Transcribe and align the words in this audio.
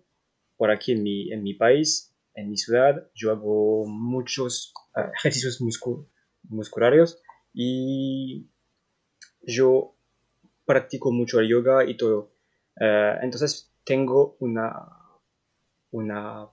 por 0.55 0.71
aquí 0.71 0.93
en 0.93 1.03
mi, 1.03 1.33
en 1.33 1.43
mi 1.43 1.55
país 1.55 2.08
en 2.35 2.49
mi 2.49 2.57
ciudad 2.57 3.09
yo 3.13 3.31
hago 3.31 3.85
muchos 3.87 4.73
ah, 4.95 5.11
ejercicios 5.19 5.61
musculares 6.43 7.21
y 7.53 8.49
yo 9.41 9.95
practico 10.65 11.11
mucho 11.11 11.39
el 11.39 11.49
yoga 11.49 11.85
y 11.85 11.97
todo. 11.97 12.33
Ah, 12.79 13.19
entonces 13.21 13.73
tengo 13.83 14.37
una, 14.39 14.73
una 15.91 16.47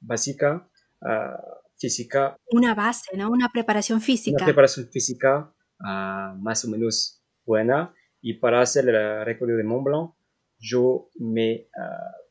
básica 0.00 0.68
ah, 1.02 1.44
física. 1.76 2.36
Una 2.52 2.74
base, 2.74 3.16
¿no? 3.16 3.30
Una 3.30 3.48
preparación 3.48 4.00
física. 4.00 4.36
Una 4.36 4.46
preparación 4.46 4.88
física 4.88 5.52
más 5.80 6.64
o 6.64 6.68
menos 6.68 7.20
buena. 7.44 7.92
Y 8.20 8.34
para 8.34 8.60
hacer 8.60 8.88
el 8.88 9.24
recorrido 9.24 9.58
de 9.58 9.64
Mont 9.64 9.84
Blanc, 9.84 10.14
yo 10.58 11.08
me 11.16 11.66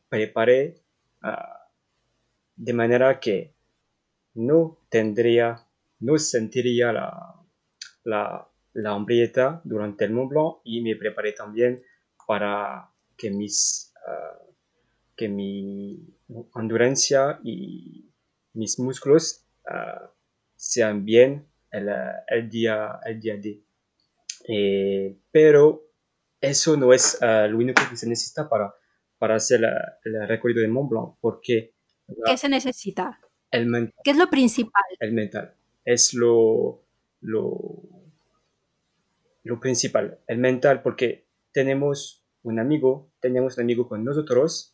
preparé 0.08 0.82
de 2.62 2.74
manera 2.74 3.20
que 3.20 3.56
no 4.36 4.78
tendría, 4.88 5.66
no 6.00 6.20
sentiría 6.20 6.94
la, 6.94 7.44
la, 8.04 8.48
la 8.74 9.62
durante 9.64 10.06
el 10.06 10.12
Mont 10.12 10.30
Blanc 10.30 10.58
y 10.64 10.82
me 10.82 10.96
preparé 10.96 11.32
también 11.32 11.82
para 12.28 12.88
que 13.18 13.32
mis 13.32 13.92
ah, 14.06 14.38
que 15.18 15.28
mi 15.28 16.16
endurancia 16.56 17.40
y 17.44 18.12
mis 18.54 18.78
músculos 18.78 19.44
ah, 19.68 20.14
sean 20.56 21.04
bien 21.04 21.48
el, 21.72 21.90
el, 22.28 22.48
día 22.48 23.00
el 23.06 23.20
día. 23.20 23.40
Eh, 24.48 25.18
pero 25.32 25.82
eso 26.40 26.78
no 26.78 26.94
es 26.94 27.20
ah, 27.24 27.48
lo 27.48 27.58
único 27.58 27.82
que 27.90 27.98
se 27.98 28.08
necesita 28.08 28.48
para, 28.48 28.72
para 29.18 29.36
hacer 29.36 29.62
el 30.04 30.28
recorrido 30.28 30.62
de 30.62 30.68
Mont 30.68 30.92
Blanc, 30.92 31.16
porque 31.20 31.74
¿Qué 32.26 32.38
se 32.38 32.50
necesita? 32.50 33.20
El 33.52 33.68
mental. 33.68 33.94
¿Qué 34.04 34.12
es 34.12 34.18
lo 34.18 34.30
principal? 34.30 34.84
El 35.00 35.14
mental. 35.14 35.54
Es 35.84 36.14
lo, 36.14 36.84
lo, 37.22 37.84
lo 39.44 39.60
principal. 39.60 40.20
El 40.28 40.38
mental, 40.38 40.82
porque 40.82 41.26
tenemos 41.52 42.24
un 42.44 42.60
amigo, 42.60 43.10
tenemos 43.20 43.58
un 43.58 43.64
amigo 43.64 43.88
con 43.88 44.04
nosotros 44.04 44.74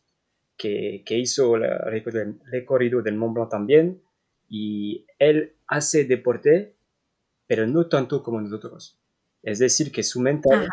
que, 0.56 1.02
que 1.04 1.18
hizo 1.18 1.56
el 1.56 2.40
recorrido 2.50 3.02
del 3.02 3.16
Mont 3.16 3.34
Blanc 3.34 3.50
también 3.50 4.02
y 4.48 5.06
él 5.18 5.54
hace 5.66 6.04
deporte, 6.04 6.76
pero 7.46 7.66
no 7.66 7.88
tanto 7.88 8.22
como 8.22 8.40
nosotros. 8.40 8.98
Es 9.42 9.58
decir, 9.58 9.92
que 9.92 10.02
su 10.02 10.20
mental, 10.20 10.68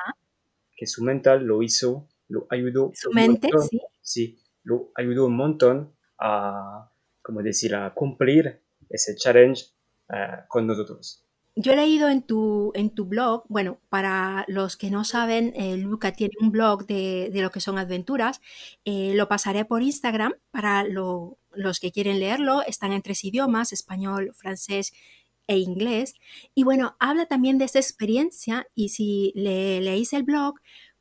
que 0.75 0.87
su 0.87 1.03
mental 1.03 1.45
lo 1.45 1.61
hizo, 1.61 2.07
lo 2.27 2.47
ayudó. 2.49 2.91
Su 2.93 3.11
mente, 3.11 3.49
sí. 3.69 3.81
Sí, 4.01 4.39
lo 4.63 4.91
ayudó 4.95 5.27
un 5.27 5.35
montón 5.35 5.94
a, 6.19 6.89
como 7.21 7.41
decir, 7.41 7.75
a 7.75 7.93
cumplir 7.93 8.61
ese 8.89 9.15
challenge 9.15 9.65
eh, 10.09 10.43
con 10.47 10.67
nosotros. 10.67 11.25
Yo 11.57 11.71
he 11.71 11.77
leído 11.77 12.09
en 12.09 12.21
tu, 12.21 12.73
en 12.75 12.89
tu 12.89 13.05
blog, 13.05 13.45
bueno, 13.47 13.79
para 13.87 14.43
los 14.49 14.75
que 14.75 14.91
no 14.91 15.05
saben, 15.05 15.53
eh, 15.55 15.77
Luca 15.77 16.11
tiene 16.11 16.33
un 16.41 16.51
blog 16.51 16.85
de, 16.85 17.29
de, 17.31 17.41
lo 17.41 17.49
que 17.49 17.61
son 17.61 17.77
aventuras, 17.77 18.41
eh, 18.83 19.13
lo 19.15 19.29
pasaré 19.29 19.63
por 19.63 19.81
Instagram 19.81 20.33
para 20.51 20.83
lo, 20.83 21.37
los 21.53 21.79
que 21.79 21.93
quieren 21.93 22.19
leerlo, 22.19 22.61
están 22.63 22.91
en 22.91 23.01
tres 23.01 23.23
idiomas, 23.23 23.71
español, 23.71 24.31
francés 24.33 24.91
e 25.47 25.57
inglés. 25.57 26.15
Y 26.55 26.65
bueno, 26.65 26.97
habla 26.99 27.25
también 27.25 27.57
de 27.57 27.65
esta 27.65 27.79
experiencia 27.79 28.67
y 28.75 28.89
si 28.89 29.31
le 29.33 29.79
leéis 29.79 30.11
el 30.11 30.23
blog, 30.23 30.55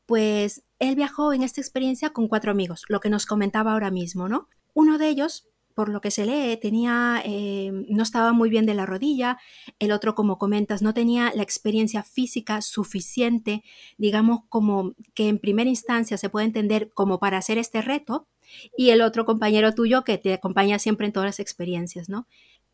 pues 0.06 0.62
él 0.78 0.94
viajó 0.94 1.32
en 1.32 1.42
esta 1.42 1.60
experiencia 1.60 2.10
con 2.10 2.28
cuatro 2.28 2.52
amigos, 2.52 2.84
lo 2.88 3.00
que 3.00 3.10
nos 3.10 3.26
comentaba 3.26 3.72
ahora 3.72 3.90
mismo, 3.90 4.28
¿no? 4.28 4.48
Uno 4.74 4.98
de 4.98 5.08
ellos, 5.08 5.48
por 5.74 5.88
lo 5.88 6.00
que 6.00 6.10
se 6.10 6.26
lee, 6.26 6.56
tenía, 6.56 7.22
eh, 7.24 7.72
no 7.88 8.02
estaba 8.02 8.32
muy 8.32 8.50
bien 8.50 8.66
de 8.66 8.74
la 8.74 8.86
rodilla, 8.86 9.38
el 9.78 9.92
otro, 9.92 10.14
como 10.14 10.38
comentas, 10.38 10.82
no 10.82 10.94
tenía 10.94 11.32
la 11.34 11.42
experiencia 11.42 12.02
física 12.02 12.60
suficiente, 12.60 13.62
digamos, 13.98 14.40
como 14.48 14.94
que 15.14 15.28
en 15.28 15.38
primera 15.38 15.70
instancia 15.70 16.16
se 16.16 16.28
puede 16.28 16.46
entender 16.46 16.90
como 16.92 17.18
para 17.18 17.38
hacer 17.38 17.58
este 17.58 17.82
reto, 17.82 18.28
y 18.76 18.90
el 18.90 19.02
otro 19.02 19.24
compañero 19.24 19.74
tuyo 19.74 20.04
que 20.04 20.18
te 20.18 20.34
acompaña 20.34 20.78
siempre 20.78 21.06
en 21.06 21.12
todas 21.12 21.26
las 21.26 21.40
experiencias, 21.40 22.08
¿no? 22.08 22.26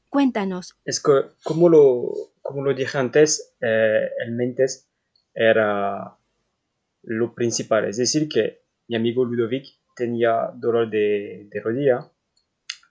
Cuéntanos. 0.09 0.77
Es 0.85 1.01
que, 1.01 1.13
como 1.45 1.69
lo, 1.69 2.13
como 2.43 2.63
lo 2.63 2.75
dije 2.75 2.99
antes, 2.99 3.55
eh, 3.61 4.09
el 4.25 4.33
mentes 4.33 4.89
era 5.35 6.17
lo 7.03 7.35
principal, 7.35 7.87
es 7.87 7.97
decir, 7.97 8.29
que 8.29 8.63
mi 8.89 8.97
amigo 8.97 9.25
Ludovic 9.25 9.80
tenía 9.95 10.51
dolor 10.55 10.91
de, 10.91 11.49
de 11.51 11.61
rodilla, 11.61 12.11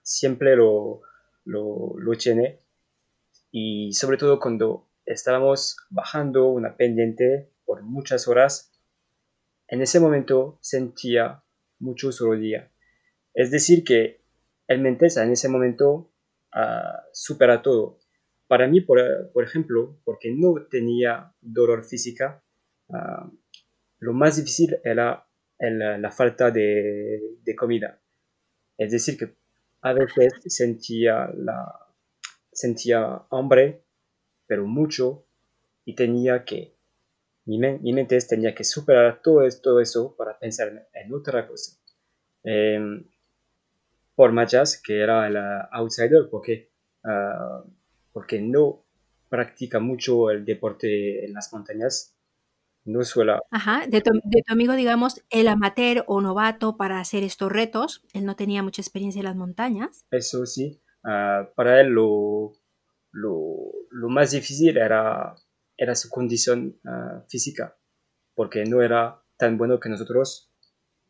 siempre 0.02 0.56
lo, 0.56 1.02
lo, 1.44 1.94
lo 1.98 2.12
tiene. 2.16 2.58
Y 3.50 3.92
sobre 3.92 4.16
todo 4.16 4.38
cuando 4.38 4.88
estábamos 5.06 5.76
bajando 5.90 6.48
una 6.48 6.76
pendiente 6.76 7.50
por 7.64 7.82
muchas 7.82 8.28
horas, 8.28 8.72
en 9.68 9.82
ese 9.82 10.00
momento 10.00 10.58
sentía 10.60 11.42
mucho 11.78 12.12
su 12.12 12.26
rodilla. 12.26 12.70
Es 13.34 13.50
decir, 13.50 13.84
que 13.84 14.20
el 14.66 14.80
Mentesa 14.80 15.24
en 15.24 15.32
ese 15.32 15.48
momento 15.48 16.12
uh, 16.54 17.00
supera 17.12 17.62
todo. 17.62 17.98
Para 18.46 18.66
mí, 18.66 18.80
por, 18.80 18.98
por, 19.32 19.44
ejemplo, 19.44 19.96
porque 20.04 20.34
no 20.36 20.66
tenía 20.68 21.32
dolor 21.40 21.84
física, 21.84 22.42
uh, 22.88 23.30
lo 23.98 24.12
más 24.12 24.36
difícil 24.36 24.78
era 24.84 25.26
la 25.60 26.10
falta 26.10 26.50
de, 26.50 27.20
de, 27.42 27.54
comida. 27.54 28.00
Es 28.78 28.92
decir, 28.92 29.18
que 29.18 29.36
a 29.82 29.92
veces 29.92 30.34
sentía 30.46 31.30
la, 31.34 31.90
sentía 32.52 33.22
hambre, 33.30 33.84
pero 34.46 34.66
mucho, 34.66 35.26
y 35.84 35.94
tenía 35.94 36.44
que, 36.44 36.76
mi, 37.44 37.58
mente 37.58 38.18
tenía 38.28 38.54
que 38.54 38.64
superar 38.64 39.20
todo, 39.22 39.46
todo 39.62 39.80
eso 39.80 40.14
para 40.16 40.38
pensar 40.38 40.88
en, 40.92 41.14
otra 41.14 41.46
cosa. 41.46 41.78
Em, 42.44 43.04
por 44.14 44.32
Mayas, 44.32 44.80
que 44.80 45.00
era 45.00 45.26
el 45.26 45.36
outsider, 45.72 46.28
porque, 46.30 46.70
ah, 47.04 47.64
porque 48.12 48.40
no 48.40 48.84
practica 49.28 49.78
mucho 49.78 50.30
el 50.30 50.44
deporte 50.44 51.24
en 51.24 51.32
las 51.32 51.52
montañas, 51.52 52.16
no 52.90 53.02
suele... 53.04 53.34
Ajá, 53.50 53.86
de 53.88 54.00
tu, 54.00 54.10
amigo, 54.48 54.74
digamos, 54.74 55.22
el 55.30 55.48
amateur 55.48 56.04
o 56.06 56.20
novato 56.20 56.76
para 56.76 57.00
hacer 57.00 57.22
estos 57.22 57.50
retos, 57.50 58.02
él 58.12 58.24
no 58.24 58.36
tenía 58.36 58.62
mucha 58.62 58.82
experiencia 58.82 59.20
en 59.20 59.26
las 59.26 59.36
montañas. 59.36 60.04
Eso 60.10 60.46
sí, 60.46 60.82
ah, 61.04 61.48
para 61.54 61.80
él 61.80 61.88
lo, 61.88 62.52
lo, 63.12 64.08
más 64.08 64.32
difícil 64.32 64.76
era, 64.76 65.34
era 65.76 65.94
su 65.94 66.08
condición 66.08 66.78
ah, 66.84 67.24
física, 67.28 67.76
porque 68.34 68.64
no 68.64 68.82
era 68.82 69.22
tan 69.36 69.56
bueno 69.56 69.80
que 69.80 69.88
nosotros 69.88 70.52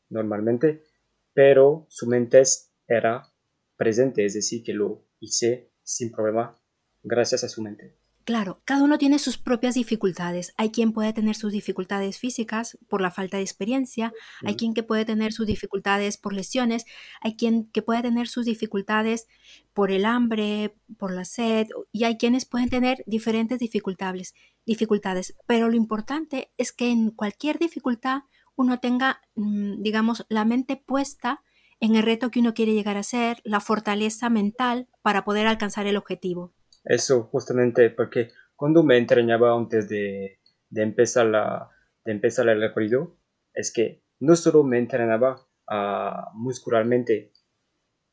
normalmente, 0.09 0.85
pero 1.33 1.87
su 1.89 2.07
mente 2.07 2.43
era 2.87 3.33
presente, 3.77 4.25
es 4.25 4.35
decir, 4.35 4.63
que 4.63 4.75
lo 4.75 5.07
hice 5.21 5.73
sin 5.83 6.11
problema 6.11 6.57
gracias 7.03 7.45
a 7.45 7.49
su 7.49 7.63
mente. 7.63 8.00
Claro, 8.25 8.61
cada 8.65 8.85
uno 8.85 8.99
tiene 8.99 9.19
sus 9.19 9.39
propias 9.39 9.75
dificultades. 9.75 10.53
Hay 10.57 10.71
quien 10.71 10.93
puede 10.93 11.13
tener 11.13 11.35
sus 11.35 11.53
dificultades 11.53 12.19
físicas 12.19 12.79
por 12.89 13.01
la 13.01 13.11
falta 13.11 13.39
de 13.39 13.43
experiencia, 13.43 14.13
hay 14.45 14.57
quien 14.57 14.75
que 14.75 14.83
puede 14.83 15.05
tener 15.05 15.33
sus 15.33 15.47
dificultades 15.47 16.17
por 16.19 16.33
lesiones, 16.33 16.85
hay 17.23 17.37
quien 17.37 17.71
que 17.73 17.83
puede 17.83 18.03
tener 18.03 18.29
sus 18.29 18.45
dificultades 18.45 19.27
por 19.73 19.91
el 19.91 20.05
hambre, 20.05 20.77
por 20.99 21.13
la 21.13 21.25
sed, 21.25 21.69
y 21.93 22.05
hay 22.05 22.19
quienes 22.19 22.45
pueden 22.45 22.69
tener 22.69 23.03
diferentes 23.07 23.59
dificultades, 23.59 24.35
dificultades. 24.67 25.35
Pero 25.47 25.69
lo 25.69 25.77
importante 25.77 26.53
es 26.59 26.73
que 26.73 26.91
en 26.91 27.11
cualquier 27.11 27.59
dificultad 27.59 28.23
uno 28.55 28.79
tenga, 28.81 29.23
mm, 29.35 29.83
digamos, 29.83 30.27
la 30.29 30.45
mente 30.45 30.77
puesta 30.77 31.43
en 31.81 31.97
el 31.97 32.03
reto 32.03 32.31
que 32.31 32.41
uno 32.41 32.55
quiere 32.55 32.75
llegar 32.75 32.99
a 32.99 33.03
ser, 33.03 33.41
la 33.45 33.61
fortaleza 33.61 34.29
mental 34.29 34.89
para 35.03 35.25
poder 35.25 35.47
alcanzar 35.47 35.87
el 35.87 35.97
objetivo. 35.97 36.53
Eso 36.85 37.25
justamente 37.25 37.91
porque 37.91 38.31
cuando 38.57 38.83
me 38.83 38.97
entrenaba 38.97 39.57
antes 39.57 39.89
de, 39.89 40.39
empezar, 40.75 41.27
la, 41.27 41.71
de 42.05 42.13
empezar 42.13 42.49
el 42.49 42.61
recorrido, 42.61 43.17
es 43.55 43.73
que 43.73 44.03
no 44.21 44.37
solo 44.37 44.63
me 44.65 44.79
entrenaba 44.79 45.47
uh, 45.71 46.37
muscularmente, 46.37 47.33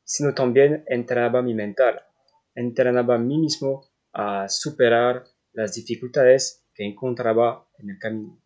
sino 0.03 0.33
también 0.33 0.83
entrenaba 0.87 1.41
mi 1.41 1.53
mental, 1.53 2.01
entrenaba 2.55 3.15
a 3.15 3.19
mí 3.19 3.37
mismo 3.37 3.85
a 4.13 4.47
superar 4.47 5.25
las 5.51 5.73
dificultades 5.73 6.65
que 6.73 6.85
encontraba 6.85 7.67
en 7.77 7.89
el 7.89 7.99
camino. 7.99 8.41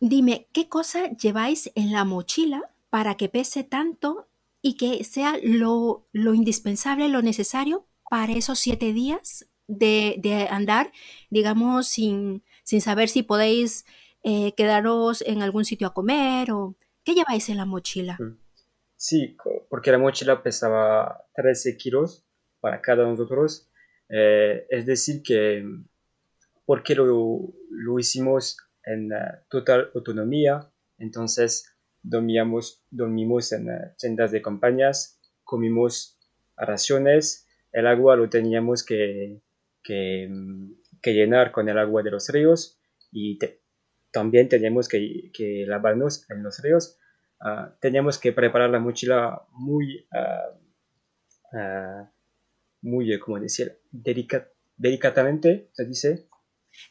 Dime, 0.00 0.48
¿qué 0.52 0.68
cosa 0.68 1.10
lleváis 1.10 1.70
en 1.74 1.92
la 1.92 2.04
mochila 2.04 2.70
para 2.88 3.16
que 3.16 3.28
pese 3.28 3.62
tanto 3.62 4.28
y 4.62 4.76
que 4.76 5.04
sea 5.04 5.34
lo, 5.42 6.08
lo 6.12 6.34
indispensable, 6.34 7.08
lo 7.08 7.20
necesario 7.20 7.86
para 8.12 8.34
esos 8.34 8.58
siete 8.58 8.92
días 8.92 9.48
de, 9.66 10.46
andar, 10.50 10.92
digamos, 11.30 11.88
sin, 11.88 12.44
sin, 12.62 12.82
saber 12.82 13.08
si 13.08 13.22
podéis 13.22 13.86
eh, 14.22 14.52
quedaros 14.54 15.22
en 15.22 15.40
algún 15.40 15.64
sitio 15.64 15.86
a 15.86 15.94
comer 15.94 16.52
o 16.52 16.76
qué 17.04 17.14
lleváis 17.14 17.48
en 17.48 17.56
la 17.56 17.64
mochila? 17.64 18.18
Mm. 18.20 18.38
Sí, 18.96 19.34
porque 19.70 19.90
la 19.90 19.96
mochila 19.96 20.42
pesaba 20.42 21.24
13 21.36 21.78
kilos 21.78 22.26
para 22.60 22.82
cada 22.82 23.04
uno 23.04 23.12
de 23.12 23.18
nosotros. 23.18 23.70
Eh, 24.10 24.66
es 24.68 24.84
decir, 24.84 25.22
que 25.22 25.64
porque 26.66 26.94
lo, 26.94 27.54
lo 27.70 27.98
hicimos 27.98 28.58
en 28.84 29.08
total 29.48 29.90
autonomía, 29.94 30.70
entonces 30.98 31.64
dormíamos, 32.02 32.84
dormimos 32.90 33.52
en 33.52 33.68
tiendas 33.96 34.32
de 34.32 34.42
campañas, 34.42 35.18
comimos 35.44 36.18
raciones 36.58 37.48
el 37.72 37.86
agua 37.86 38.16
lo 38.16 38.28
teníamos 38.28 38.84
que, 38.84 39.40
que, 39.82 40.28
llenar 41.04 41.52
con 41.52 41.68
el 41.68 41.78
agua 41.78 42.02
de 42.02 42.10
los 42.10 42.28
ríos 42.28 42.78
y 43.10 43.38
también 44.12 44.48
teníamos 44.48 44.88
que, 44.88 45.30
que, 45.32 45.64
lavarnos 45.66 46.28
en 46.30 46.42
los 46.42 46.62
ríos. 46.62 46.98
Uh, 47.40 47.72
teníamos 47.80 48.18
que 48.18 48.32
preparar 48.32 48.70
la 48.70 48.78
mochila 48.78 49.42
muy, 49.50 50.06
uh, 50.12 52.06
muy, 52.82 53.18
¿cómo 53.18 53.40
decir? 53.40 53.80
delicadamente, 54.76 55.70
se 55.72 55.84
dice. 55.86 56.28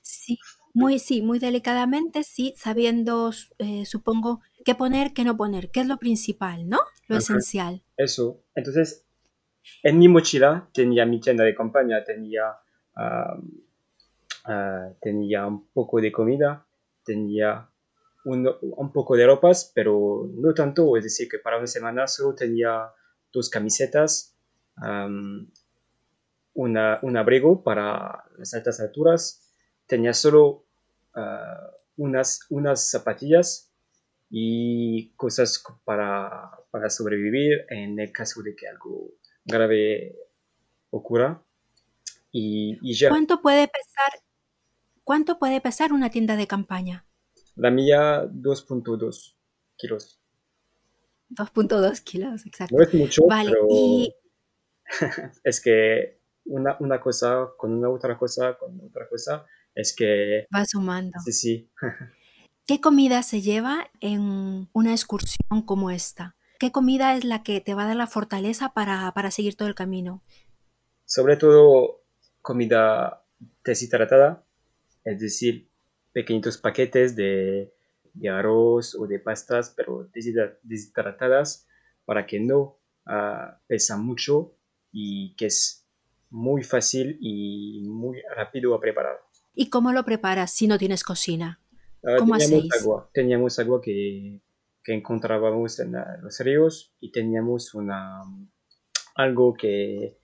Sí, 0.01 0.37
muy, 0.73 0.99
sí, 0.99 1.21
muy 1.21 1.39
delicadamente, 1.39 2.23
sí, 2.23 2.53
sabiendo, 2.57 3.31
eh, 3.57 3.85
supongo, 3.85 4.41
qué 4.63 4.75
poner, 4.75 5.13
qué 5.13 5.23
no 5.23 5.35
poner, 5.35 5.69
qué 5.71 5.81
es 5.81 5.87
lo 5.87 5.97
principal, 5.97 6.67
¿no? 6.69 6.79
Lo 7.07 7.17
esencial. 7.17 7.83
Eso. 7.97 8.43
Entonces, 8.55 9.05
en 9.83 9.99
mi 9.99 10.07
mochila 10.07 10.69
tenía 10.73 11.05
mi 11.05 11.19
tienda 11.19 11.43
de 11.43 11.55
campaña, 11.55 12.03
tenía, 12.03 12.55
ah, 12.95 13.37
tenía 15.01 15.47
un 15.47 15.67
poco 15.67 16.01
de 16.01 16.11
comida, 16.11 16.65
tenía 17.03 17.69
un, 18.25 18.49
un, 18.61 18.91
poco 18.91 19.15
de 19.15 19.25
ropas, 19.25 19.71
pero 19.73 20.29
no 20.33 20.53
tanto, 20.53 20.95
es 20.97 21.03
decir, 21.03 21.27
que 21.29 21.39
para 21.39 21.57
una 21.57 21.67
semana 21.67 22.07
solo 22.07 22.35
tenía 22.35 22.91
dos 23.31 23.49
camisetas, 23.49 24.35
una, 26.53 26.99
un 27.01 27.17
abrigo 27.17 27.63
para 27.63 28.23
las 28.37 28.53
altas 28.53 28.79
alturas, 28.79 29.51
tenía 29.87 30.13
solo 30.13 30.65
ah, 31.15 31.71
unas, 31.97 32.45
unas 32.49 32.89
zapatillas 32.89 33.71
y 34.29 35.11
cosas 35.15 35.63
para, 35.83 36.51
para 36.71 36.89
sobrevivir 36.89 37.65
en 37.69 37.99
el 37.99 38.11
caso 38.11 38.41
de 38.41 38.55
que 38.55 38.67
algo 38.67 39.11
grave 39.45 40.15
ocurra. 40.89 41.43
Y, 42.31 42.77
ya. 42.93 43.09
¿Cuánto 43.09 43.41
puede 43.41 43.67
pesar? 43.67 44.21
¿Cuánto 45.03 45.39
puede 45.39 45.59
pesar 45.61 45.91
una 45.91 46.09
tienda 46.09 46.35
de 46.35 46.47
campaña? 46.47 47.05
La 47.55 47.71
mía 47.71 48.23
2.2 48.23 49.35
kilos. 49.77 50.19
2.2 51.31 52.03
kilos, 52.03 52.45
exacto. 52.45 52.75
No 52.75 52.83
es 52.83 52.93
mucho, 52.93 53.23
pero 53.27 53.67
es 55.43 55.61
que 55.61 56.21
una, 56.45 56.77
una, 56.79 56.99
cosa 56.99 57.49
con 57.57 57.73
una 57.73 57.89
otra 57.89 58.17
cosa 58.17 58.57
con 58.57 58.79
otra 58.81 59.07
cosa 59.07 59.45
es 59.73 59.95
que... 59.95 60.47
Va 60.53 60.65
sumando. 60.65 61.17
Sí, 61.25 61.31
sí. 61.31 61.69
¿Qué 62.65 62.79
comida 62.79 63.23
se 63.23 63.41
lleva 63.41 63.89
en 63.99 64.69
una 64.73 64.91
excursión 64.91 65.61
como 65.65 65.91
esta? 65.91 66.35
¿Qué 66.61 66.71
comida 66.71 67.15
es 67.15 67.23
la 67.23 67.41
que 67.41 67.59
te 67.59 67.73
va 67.73 67.85
a 67.85 67.87
dar 67.87 67.95
la 67.95 68.05
fortaleza 68.05 68.71
para, 68.71 69.31
seguir 69.31 69.55
todo 69.55 69.67
el 69.67 69.73
camino? 69.73 70.21
Sobre 71.05 71.35
todo 71.35 72.03
comida 72.39 73.25
deshidratada, 73.65 74.45
es 75.03 75.19
decir, 75.19 75.71
pequeñitos 76.11 76.59
paquetes 76.59 77.15
de, 77.15 77.73
arroz 78.29 78.93
o 78.93 79.07
de 79.07 79.17
pastas, 79.17 79.73
pero 79.75 80.07
deshidratadas 80.13 81.67
para 82.05 82.27
que 82.27 82.39
no 82.39 82.77
uh, 83.07 83.57
pesa 83.65 83.97
mucho 83.97 84.53
y 84.91 85.33
que 85.37 85.47
es 85.47 85.87
muy 86.29 86.61
fácil 86.61 87.17
y 87.21 87.81
muy 87.89 88.21
rápido 88.35 88.75
a 88.75 88.79
preparar. 88.79 89.19
¿Y 89.55 89.71
cómo 89.71 89.93
lo 89.93 90.05
preparas 90.05 90.53
si 90.53 90.67
no 90.67 90.77
tienes 90.77 91.03
cocina? 91.03 91.59
Ah, 92.03 92.17
¿Cómo 92.19 92.37
teníamos 92.37 92.79
agua, 92.79 93.09
teníamos 93.11 93.57
agua 93.57 93.81
que 93.81 94.39
que 94.83 94.93
encontrábamos 94.93 95.79
en 95.79 95.93
los 96.21 96.39
ríos 96.39 96.93
y 96.99 97.11
teníamos 97.11 97.73
una, 97.73 98.21
algo 99.15 99.53
que, 99.53 100.17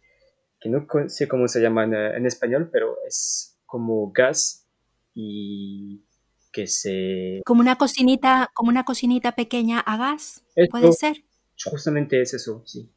que 0.60 0.70
no 0.70 0.88
sé 1.08 1.28
cómo 1.28 1.48
se 1.48 1.62
llama 1.62 1.84
en, 1.86 2.26
español, 2.26 2.70
pero 2.72 2.98
es 3.08 3.60
como 3.66 4.12
gas 4.12 4.68
y 5.14 6.04
que 6.52 6.68
se... 6.68 7.42
Como 7.46 7.62
una 7.62 7.76
cocinita, 7.76 8.50
como 8.54 8.70
una 8.70 8.84
cocinita 8.84 9.34
pequeña 9.34 9.80
a 9.80 9.98
gas, 9.98 10.44
¿puede 10.72 10.92
ser? 10.92 11.24
Justamente 11.66 12.22
es 12.22 12.34
eso, 12.34 12.64
sí. 12.66 12.92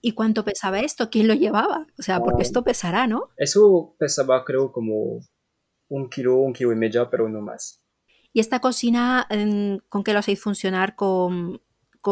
¿Y 0.00 0.12
cuánto 0.12 0.44
pesaba 0.44 0.80
esto? 0.80 1.10
¿Quién 1.10 1.26
lo 1.26 1.34
llevaba? 1.34 1.86
O 1.98 2.02
sea, 2.02 2.20
porque 2.20 2.42
ah, 2.42 2.46
esto 2.46 2.62
pesará, 2.62 3.06
¿no? 3.06 3.30
Eso 3.36 3.96
pesaba 3.98 4.44
creo 4.44 4.70
como 4.70 5.20
un 5.88 6.08
kilo, 6.10 6.36
un 6.36 6.52
kilo 6.52 6.72
y 6.72 6.76
medio, 6.76 7.08
pero 7.10 7.28
no 7.28 7.40
más. 7.40 7.82
¿Y 8.36 8.40
esta 8.40 8.60
cocina 8.60 9.26
em, 9.30 9.78
con 9.88 10.04
qué 10.04 10.12
lo 10.12 10.18
hacéis 10.18 10.42
funcionar? 10.42 10.94
¿Con, 10.94 11.58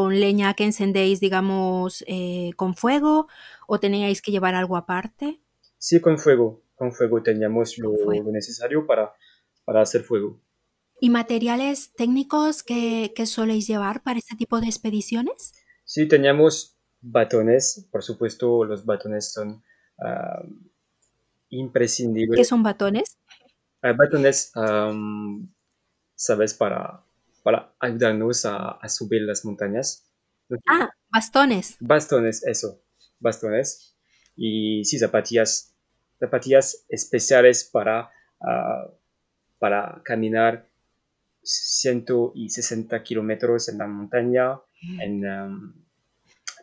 leña 0.08 0.54
que 0.54 0.64
encendéis, 0.64 1.20
digamos, 1.20 2.02
eh, 2.06 2.52
con 2.56 2.74
fuego 2.74 3.28
o 3.68 3.78
teníais 3.78 4.22
que 4.22 4.32
llevar 4.32 4.54
algo 4.54 4.78
aparte? 4.78 5.42
Sí, 5.76 6.00
con 6.00 6.18
fuego. 6.18 6.62
Con 6.76 6.92
fuego 6.92 7.22
teníamos 7.22 7.76
lo, 7.76 7.92
necesario 8.32 8.86
para, 8.86 9.12
para 9.66 9.82
hacer 9.82 10.02
fuego. 10.02 10.40
¿Y 10.98 11.10
materiales 11.10 11.92
técnicos 11.94 12.62
que, 12.62 13.12
que 13.14 13.26
soléis 13.26 13.66
llevar 13.66 14.02
para 14.02 14.18
este 14.18 14.34
tipo 14.34 14.62
de 14.62 14.66
expediciones? 14.68 15.52
Sí, 15.84 16.08
teníamos 16.08 16.78
batones. 17.02 17.86
Por 17.92 18.02
supuesto, 18.02 18.64
los 18.64 18.86
batones 18.86 19.30
son 19.30 19.62
imprescindible. 21.50 22.38
¿Qué 22.38 22.44
son 22.46 22.62
batones? 22.62 23.18
batones, 23.82 24.52
¿sabes? 26.14 26.54
Para, 26.54 27.04
para 27.42 27.74
ayudarnos 27.78 28.44
a, 28.46 28.78
subir 28.88 29.22
las 29.22 29.44
montañas. 29.44 30.10
Ah, 30.68 30.90
bastones. 31.10 31.76
Bastones, 31.80 32.44
eso, 32.46 32.82
bastones. 33.20 33.96
Y 34.36 34.84
sí, 34.84 34.98
zapatillas, 34.98 35.74
zapatillas 36.18 36.84
especiales 36.88 37.64
para, 37.64 38.10
ah, 38.40 38.90
para 39.58 40.02
caminar 40.04 40.68
160 41.42 43.02
kilómetros 43.02 43.68
en 43.68 43.78
la 43.78 43.86
montaña, 43.86 44.60
en, 45.00 45.24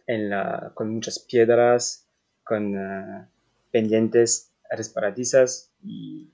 en 0.07 0.29
la, 0.29 0.71
con 0.73 0.89
muchas 0.89 1.19
piedras, 1.19 2.07
con 2.43 2.75
uh, 2.75 3.27
pendientes 3.71 4.51
resparadizas 4.69 5.71
y, 5.83 6.33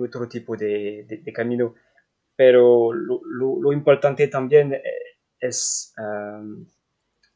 otro 0.00 0.26
tipo 0.26 0.56
de, 0.56 1.06
de, 1.22 1.32
camino. 1.32 1.74
Pero 2.36 2.92
lo, 2.92 3.20
lo, 3.24 3.72
importante 3.72 4.26
también 4.28 4.72
eh, 4.72 4.82
es 5.38 5.92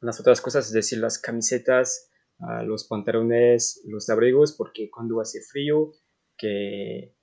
las 0.01 0.21
otras 0.21 0.41
cosas, 0.41 0.67
es 0.67 0.73
decir, 0.73 0.99
las 0.99 1.19
camisetas, 1.19 2.11
uh, 2.39 2.63
los 2.65 2.85
pantalones, 2.85 3.83
los 3.87 4.09
abrigos, 4.09 4.53
porque 4.53 4.91
cuando 4.91 5.21
hace 5.21 5.41
frío, 5.43 5.93
que, 6.37 7.15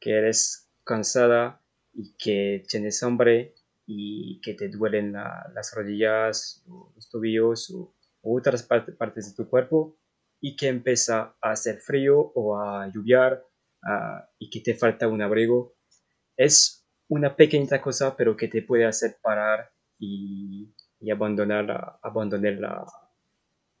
que 0.00 0.12
eres 0.12 0.70
cansada 0.84 1.62
y 1.92 2.14
que 2.16 2.64
tienes 2.68 3.02
hambre 3.02 3.54
y 3.86 4.40
que 4.40 4.54
te 4.54 4.68
duelen 4.68 5.12
las 5.12 5.74
rodillas, 5.74 6.64
los 6.66 7.08
tobillos 7.08 7.70
o, 7.70 7.94
otras 8.28 8.64
partes 8.64 9.28
de 9.28 9.36
tu 9.36 9.48
cuerpo 9.48 9.96
y 10.40 10.56
que 10.56 10.66
empieza 10.66 11.36
a 11.40 11.52
hacer 11.52 11.78
frío 11.78 12.18
o 12.34 12.58
a 12.58 12.88
lluviar 12.88 13.46
y 14.40 14.50
que 14.50 14.60
te 14.60 14.74
falta 14.74 15.06
un 15.06 15.22
abrigo. 15.22 15.76
Es 16.36 16.85
una 17.08 17.36
pequeña 17.36 17.80
cosa, 17.80 18.16
pero 18.16 18.36
que 18.36 18.48
te 18.48 18.62
puede 18.62 18.84
hacer 18.84 19.16
parar 19.22 19.70
y, 19.98 20.74
abandonar, 21.12 21.98
abandonar 22.02 22.86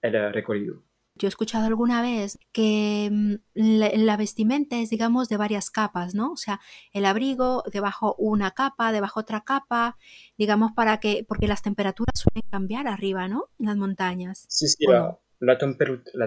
el 0.02 0.32
recorrido. 0.32 0.82
Yo 1.18 1.26
he 1.26 1.30
escuchado 1.30 1.66
alguna 1.66 2.02
vez 2.02 2.38
que 2.52 3.08
mm, 3.10 3.34
la, 3.54 4.16
vestimenta 4.18 4.76
es, 4.76 4.90
digamos, 4.90 5.30
de 5.30 5.38
varias 5.38 5.70
capas, 5.70 6.14
¿no? 6.14 6.32
O 6.32 6.36
sea, 6.36 6.60
el 6.92 7.06
abrigo, 7.06 7.62
debajo 7.72 8.14
una 8.18 8.50
capa, 8.50 8.92
debajo 8.92 9.20
otra 9.20 9.40
capa, 9.40 9.96
digamos, 10.36 10.72
para 10.72 11.00
que, 11.00 11.24
porque 11.26 11.48
las 11.48 11.62
temperaturas 11.62 12.20
suelen 12.20 12.46
cambiar 12.50 12.86
arriba, 12.86 13.28
¿no? 13.28 13.48
En 13.58 13.66
las 13.66 13.76
montañas. 13.76 14.44
Sí, 14.50 14.68
sí, 14.68 14.84
la, 14.86 15.18
la, 15.40 15.56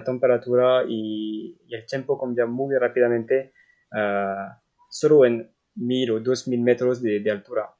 temperatura 0.04 0.82
y, 0.88 1.56
el 1.70 1.86
tiempo 1.86 2.18
cambian 2.18 2.50
muy 2.50 2.74
rápidamente, 2.76 3.52
uh, 3.92 4.58
solo 4.88 5.24
en 5.24 5.54
mil 5.74 6.10
o 6.10 6.20
dos 6.20 6.48
mil 6.48 6.60
metros 6.60 7.02
de, 7.02 7.30
altura. 7.30 7.70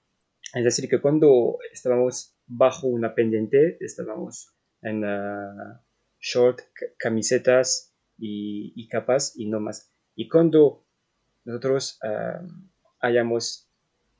Es 0.54 0.64
decir, 0.64 0.88
que 0.88 1.00
cuando 1.00 1.58
estábamos 1.72 2.36
bajo 2.46 2.86
una 2.86 3.14
pendiente, 3.14 3.76
estábamos 3.80 4.54
en... 4.82 5.04
Uh, 5.04 5.78
short, 6.20 6.60
camisetas 6.98 7.94
y, 8.18 8.86
capas 8.88 9.34
y 9.36 9.48
no 9.48 9.60
más. 9.60 9.92
Y 10.14 10.28
cuando 10.28 10.86
nosotros 11.44 11.98
hayamos 13.00 13.68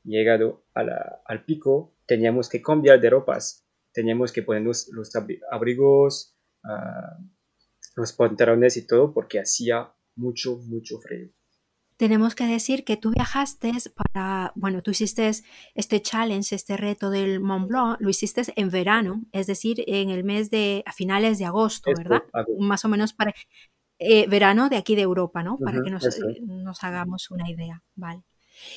llegado 0.03 0.65
al 0.75 1.45
pico, 1.45 1.95
teníamos 2.07 2.49
que 2.49 2.63
cambiar 2.63 3.01
de 3.01 3.11
ropas, 3.11 3.67
teníamos 3.93 4.33
que 4.33 4.43
ponernos 4.43 4.89
los 4.89 5.13
abrigos, 5.51 6.35
ah, 6.65 7.19
los 7.97 8.13
pantalones 8.15 8.77
y 8.77 8.87
todo, 8.87 9.13
porque 9.13 9.41
hacía 9.41 9.93
mucho, 10.17 10.57
mucho 10.57 10.99
frío 11.01 11.31
tenemos 12.01 12.35
que 12.35 12.47
decir 12.47 12.83
que 12.83 12.97
tú 12.97 13.11
viajaste 13.11 13.73
para, 13.95 14.53
bueno, 14.55 14.83
tú 14.83 14.91
hiciste 14.91 15.31
este 15.75 16.01
challenge, 16.01 16.55
este 16.55 16.79
reto 16.79 17.11
del 17.11 17.41
Mont 17.41 17.69
Blanc, 17.69 18.01
lo 18.01 18.09
hiciste 18.09 18.43
en 18.57 18.71
verano, 18.71 19.23
es 19.33 19.47
decir, 19.47 19.85
en 19.87 20.09
el 20.09 20.25
mes 20.25 20.51
de, 20.51 20.83
a 20.87 20.95
finales 20.95 21.39
de 21.39 21.45
agosto, 21.45 21.91
¿verdad? 21.95 22.23
Más 22.59 22.87
o 22.87 22.89
menos 22.89 23.13
para 23.13 23.35
eh, 23.99 24.27
verano 24.29 24.71
de 24.71 24.79
aquí 24.79 24.97
de 24.97 25.03
Europa, 25.03 25.43
¿no? 25.43 25.59
Para 25.59 25.83
que 25.83 25.91
nos, 25.91 26.07
eh, 26.07 26.41
nos, 26.41 26.83
hagamos 26.85 27.31
una 27.31 27.51
idea, 27.51 27.85
¿vale? 27.97 28.23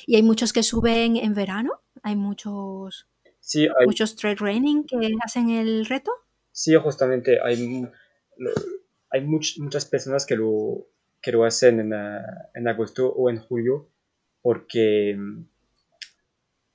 ¿Y 0.06 0.16
hay 0.16 0.22
muchos 0.22 0.52
que 0.52 0.62
suben 0.62 1.16
en 1.16 1.32
verano? 1.32 1.80
¿Hay 2.02 2.16
muchos, 2.16 3.08
sí, 3.40 3.62
hay, 3.62 3.86
muchos 3.86 4.16
trail 4.16 4.36
running 4.36 4.84
que 4.84 5.14
hacen 5.24 5.48
el 5.48 5.86
reto? 5.86 6.12
Sí, 6.52 6.74
justamente, 6.74 7.38
hay, 7.42 7.88
hay 9.08 9.20
muchas 9.22 9.86
personas 9.86 10.26
que 10.26 10.36
lo 10.36 10.88
que 11.24 11.32
lo 11.32 11.44
hacen 11.44 11.80
en, 11.80 11.94
ah, 11.94 12.50
en 12.54 12.68
agosto 12.68 13.10
o 13.10 13.30
en 13.30 13.38
julio, 13.38 13.90
porque 14.42 15.16
mm, 15.16 15.48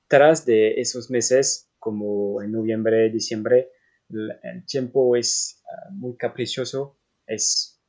tras 0.08 0.44
de 0.44 0.80
esos 0.80 1.08
meses, 1.08 1.70
como 1.78 2.42
en 2.42 2.50
noviembre, 2.50 3.10
diciembre, 3.10 3.70
el 4.08 4.66
tiempo 4.66 5.14
es 5.14 5.62
ah, 5.70 5.90
muy 5.92 6.16
caprichoso, 6.16 6.98
es, 7.28 7.80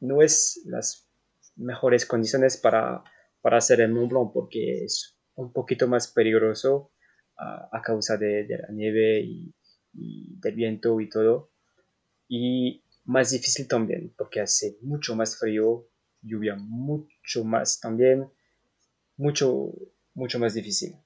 no 0.00 0.20
es 0.20 0.60
las 0.64 1.08
mejores 1.54 2.04
condiciones 2.04 2.56
para, 2.56 3.04
para 3.40 3.58
hacer 3.58 3.80
el 3.80 3.92
Mont 3.92 4.10
Blanc 4.10 4.32
porque 4.32 4.84
es 4.84 5.16
un 5.36 5.52
poquito 5.52 5.86
más 5.86 6.08
peligroso 6.08 6.90
ah, 7.38 7.68
a 7.70 7.80
causa 7.80 8.16
de, 8.16 8.42
de 8.44 8.58
la 8.58 8.72
nieve 8.72 9.20
y, 9.20 9.54
y, 9.92 10.36
del 10.40 10.56
viento 10.56 11.00
y 11.00 11.08
todo. 11.08 11.52
Y 12.26 12.82
más 13.04 13.30
difícil 13.30 13.68
también 13.68 14.12
porque 14.18 14.40
hace 14.40 14.78
mucho 14.82 15.14
más 15.14 15.38
frío 15.38 15.88
lluvia 16.22 16.56
mucho 16.56 17.44
más 17.44 17.80
también, 17.80 18.30
mucho, 19.16 19.72
mucho 20.14 20.38
más 20.38 20.54
difícil. 20.54 20.96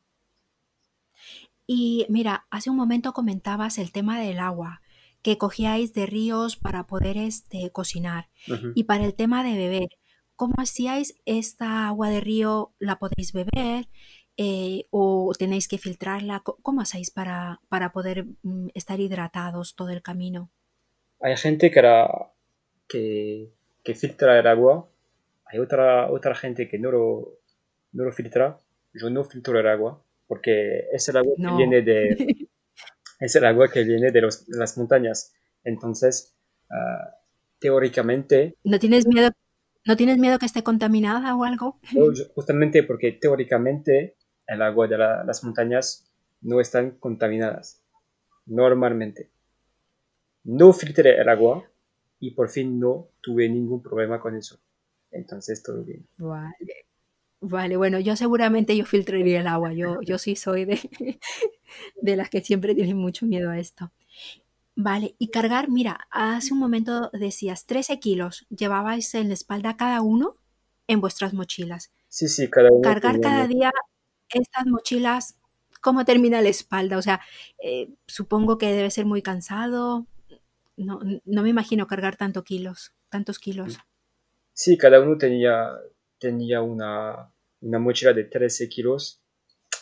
Y 1.67 2.07
mira, 2.09 2.47
hace 2.51 2.71
un 2.71 2.77
momento 2.77 3.13
comentabas 3.13 3.79
el 3.79 3.93
tema 3.93 4.21
del 4.21 4.39
agua, 4.39 4.83
que 5.23 5.39
cogíais 5.39 5.95
de 5.95 6.07
ríos 6.07 6.57
para 6.57 6.87
poder 6.87 7.17
este, 7.17 7.71
cocinar. 7.71 8.29
Y 8.75 8.85
para 8.85 9.05
el 9.05 9.15
tema 9.15 9.45
de 9.45 9.57
beber, 9.57 9.89
¿cómo 10.35 10.55
hacíais 10.59 11.17
esta 11.25 11.87
agua 11.87 12.11
de 12.11 12.21
río? 12.21 12.75
¿La 12.79 12.99
podéis 12.99 13.33
beber? 13.33 13.89
Eh, 14.37 14.87
¿O 14.91 15.33
tenéis 15.39 15.69
que 15.69 15.79
filtrarla? 15.79 16.43
¿Cómo 16.43 16.81
hacéis 16.81 17.11
para, 17.11 17.61
para 17.69 17.93
poder 17.93 18.27
mm, 18.43 18.69
estar 18.75 18.99
hidratados 18.99 19.77
todo 19.77 19.91
el 19.91 20.03
camino? 20.03 20.51
Hay 21.21 21.37
gente 21.37 21.71
que, 21.71 21.81
que, 22.89 23.53
que 23.85 23.95
filtra 23.95 24.39
el 24.39 24.47
agua 24.49 24.92
hay 25.53 25.59
otra, 25.59 26.11
otra 26.11 26.35
gente 26.35 26.69
que 26.69 26.79
no 26.79 26.91
lo, 26.91 27.39
no 27.93 28.05
lo 28.05 28.13
filtra. 28.13 28.59
Yo 28.95 29.11
no 29.11 29.25
filtro 29.25 29.59
el 29.59 29.67
agua 29.67 30.03
porque 30.27 30.87
es 30.93 31.09
el 31.09 31.19
agua 31.19 31.35
que 31.37 31.57
viene 31.57 31.83
de, 31.83 32.49
es 33.21 33.37
el 33.37 33.45
agua 33.45 33.69
que 33.69 33.85
viene 33.85 34.11
de, 34.11 34.21
los, 34.23 34.49
las 34.49 34.79
montañas. 34.79 35.35
Entonces, 35.63 36.35
ah, 36.71 37.17
teóricamente... 37.59 38.57
¿No 38.65 38.79
tienes 38.79 39.07
miedo 39.07 39.31
¿No 39.85 39.97
tienes 39.97 40.17
miedo 40.17 40.39
que 40.39 40.47
esté 40.47 40.63
contaminada 40.63 41.35
o 41.35 41.43
algo? 41.43 41.81
justamente 42.35 42.85
porque 42.85 43.13
teóricamente 43.13 44.17
el 44.47 44.63
agua 44.63 44.87
de 44.87 44.97
las 44.97 45.43
montañas 45.43 46.09
no 46.41 46.61
están 46.61 46.93
contaminadas, 46.93 47.83
normalmente. 48.47 49.31
No 50.45 50.73
filtré 50.73 51.21
el 51.21 51.29
agua 51.29 51.65
y 52.21 52.31
por 52.31 52.49
fin 52.49 52.79
no 52.79 53.09
tuve 53.21 53.49
ningún 53.49 53.83
problema 53.83 54.21
con 54.21 54.37
eso. 54.37 54.61
Entonces 55.13 55.63
todo 55.63 55.85
bien. 55.85 56.07
Vale. 56.19 56.87
Vale, 57.45 57.77
bueno, 57.77 57.99
yo 57.99 58.15
seguramente 58.15 58.77
yo 58.77 58.85
filtraría 58.85 59.41
el 59.41 59.49
agua. 59.49 59.73
Yo, 59.73 60.01
yo 60.03 60.17
sí 60.19 60.37
soy 60.37 60.65
de, 60.65 60.79
de 62.01 62.17
las 62.17 62.31
que 62.31 62.41
siempre 62.41 62.75
tienen 62.75 62.97
mucho 62.97 63.27
miedo 63.27 63.51
a 63.51 63.59
esto. 63.59 63.93
Vale, 64.75 65.17
y 65.19 65.29
cargar, 65.29 65.69
mira, 65.69 66.07
hace 66.11 66.55
un 66.55 66.61
momento 66.61 67.11
decías 67.13 67.67
13 67.67 67.99
kilos 67.99 68.47
llevabais 68.49 69.15
en 69.15 69.29
la 69.29 69.35
espalda 69.35 69.77
cada 69.77 70.01
uno 70.01 70.37
en 70.87 71.01
vuestras 71.01 71.35
mochilas. 71.35 71.93
Sí, 72.09 72.29
sí, 72.29 72.49
cada 72.49 72.71
uno. 72.71 72.81
Cargar 72.83 73.21
cada 73.21 73.47
día 73.47 73.73
estas 74.31 74.67
mochilas, 74.67 75.37
¿cómo 75.81 76.05
termina 76.05 76.41
la 76.41 76.49
espalda? 76.49 76.97
O 76.97 77.03
sea, 77.03 77.21
eh, 77.63 77.91
supongo 78.07 78.57
que 78.57 78.73
debe 78.73 78.91
ser 78.91 79.05
muy 79.05 79.21
cansado. 79.21 80.07
No, 80.77 81.01
no 81.25 81.43
me 81.43 81.51
imagino 81.51 81.87
cargar 81.87 82.17
tanto 82.17 82.45
kilos, 82.45 82.95
tantos 83.11 83.39
kilos. 83.39 83.79
Sí, 84.53 84.77
cada 84.77 85.01
uno 85.01 85.17
tenía, 85.17 85.71
tenía 86.19 86.63
una, 86.63 87.33
una 87.61 87.79
mochila 87.79 88.13
de 88.13 88.25
13 88.25 88.69
kilos 88.69 89.23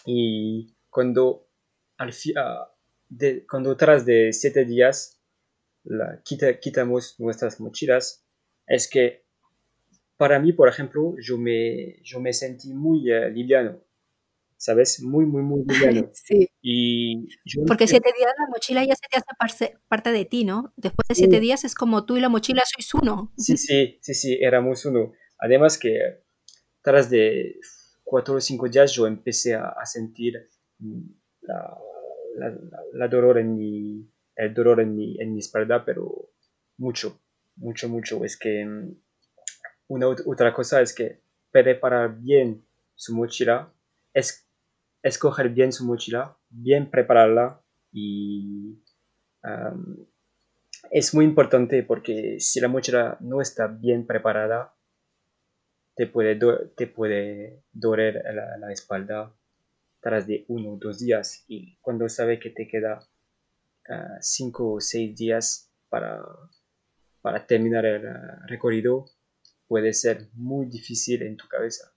y 0.06 0.74
cuando, 0.88 1.48
al 1.98 2.12
ah, 2.36 2.72
de, 3.08 3.46
cuando 3.46 3.76
tras 3.76 4.06
de 4.06 4.32
7 4.32 4.64
días 4.64 5.20
la, 5.84 6.22
quitamos 6.22 7.18
nuestras 7.18 7.60
mochilas, 7.60 8.24
es 8.66 8.88
que 8.88 9.24
para 10.16 10.38
mí, 10.38 10.52
por 10.52 10.68
ejemplo, 10.68 11.14
yo 11.18 11.38
me, 11.38 12.00
yo 12.02 12.20
me 12.20 12.32
sentí 12.32 12.74
muy 12.74 13.10
uh, 13.10 13.30
liviano, 13.30 13.82
¿sabes? 14.60 15.02
Muy, 15.02 15.24
muy, 15.24 15.42
muy 15.42 15.64
liviano. 15.64 16.10
sí. 16.12 16.50
Y 16.60 17.28
Porque 17.66 17.88
siete 17.88 18.10
días 18.16 18.32
la 18.38 18.46
mochila 18.48 18.84
ya 18.84 18.94
se 18.94 19.06
te 19.10 19.18
hace 19.38 19.78
parte 19.88 20.12
de 20.12 20.26
ti, 20.26 20.44
¿no? 20.44 20.74
Después 20.76 21.08
de 21.08 21.14
siete 21.14 21.40
días 21.40 21.64
es 21.64 21.74
como 21.74 22.04
tú 22.04 22.18
y 22.18 22.20
la 22.20 22.28
mochila 22.28 22.62
sois 22.66 22.92
uno. 22.94 23.32
Sí, 23.38 23.56
sí, 23.56 23.98
sí, 24.02 24.14
sí, 24.14 24.38
éramos 24.40 24.84
uno. 24.84 25.12
Además 25.38 25.78
que 25.78 25.98
tras 26.82 27.08
de 27.08 27.58
cuatro 28.04 28.34
o 28.34 28.40
cinco 28.40 28.68
días 28.68 28.92
yo 28.92 29.06
empecé 29.06 29.54
a, 29.54 29.74
sentir 29.86 30.34
mm, 30.78 31.08
la, 31.40 33.08
dolor 33.08 33.38
en 33.38 33.56
mi, 33.56 34.12
el 34.36 34.52
dolor 34.52 34.80
en 34.80 34.94
mi, 34.94 35.18
en 35.18 35.32
mi 35.32 35.38
espalda, 35.38 35.82
pero 35.86 36.32
mucho, 36.76 37.18
mucho, 37.56 37.88
mucho. 37.88 38.22
Es 38.26 38.36
que 38.36 38.62
mm, 38.62 38.94
una 39.88 40.08
otra 40.08 40.52
cosa 40.52 40.82
es 40.82 40.92
que 40.92 41.22
preparar 41.50 42.20
bien 42.20 42.62
su 42.94 43.16
mochila, 43.16 43.72
es 44.12 44.49
escoger 45.02 45.50
bien 45.50 45.72
su 45.72 45.84
mochila, 45.84 46.38
bien 46.48 46.90
prepararla 46.90 47.62
y 47.92 48.82
es 50.90 51.14
muy 51.14 51.24
importante 51.24 51.82
porque 51.82 52.40
si 52.40 52.60
la 52.60 52.68
mochila 52.68 53.16
no 53.20 53.40
está 53.40 53.66
bien 53.66 54.06
preparada, 54.06 54.74
te 55.94 56.06
puede, 56.06 56.38
te 56.76 56.86
puede 56.86 57.64
doler 57.72 58.22
la, 58.58 58.72
espalda 58.72 59.34
tras 60.00 60.26
de 60.26 60.44
uno 60.48 60.72
o 60.72 60.76
dos 60.78 60.98
días 60.98 61.44
y 61.46 61.76
cuando 61.80 62.08
sabe 62.08 62.38
que 62.38 62.50
te 62.50 62.66
queda 62.66 63.06
ah, 63.88 64.16
cinco 64.20 64.72
o 64.72 64.80
seis 64.80 65.14
días 65.14 65.70
para, 65.88 66.24
para 67.20 67.46
terminar 67.46 67.84
el 67.84 68.06
ah, 68.08 68.42
recorrido, 68.46 69.04
puede 69.66 69.92
ser 69.92 70.28
muy 70.32 70.66
difícil 70.66 71.22
en 71.22 71.36
tu 71.36 71.46
cabeza. 71.48 71.92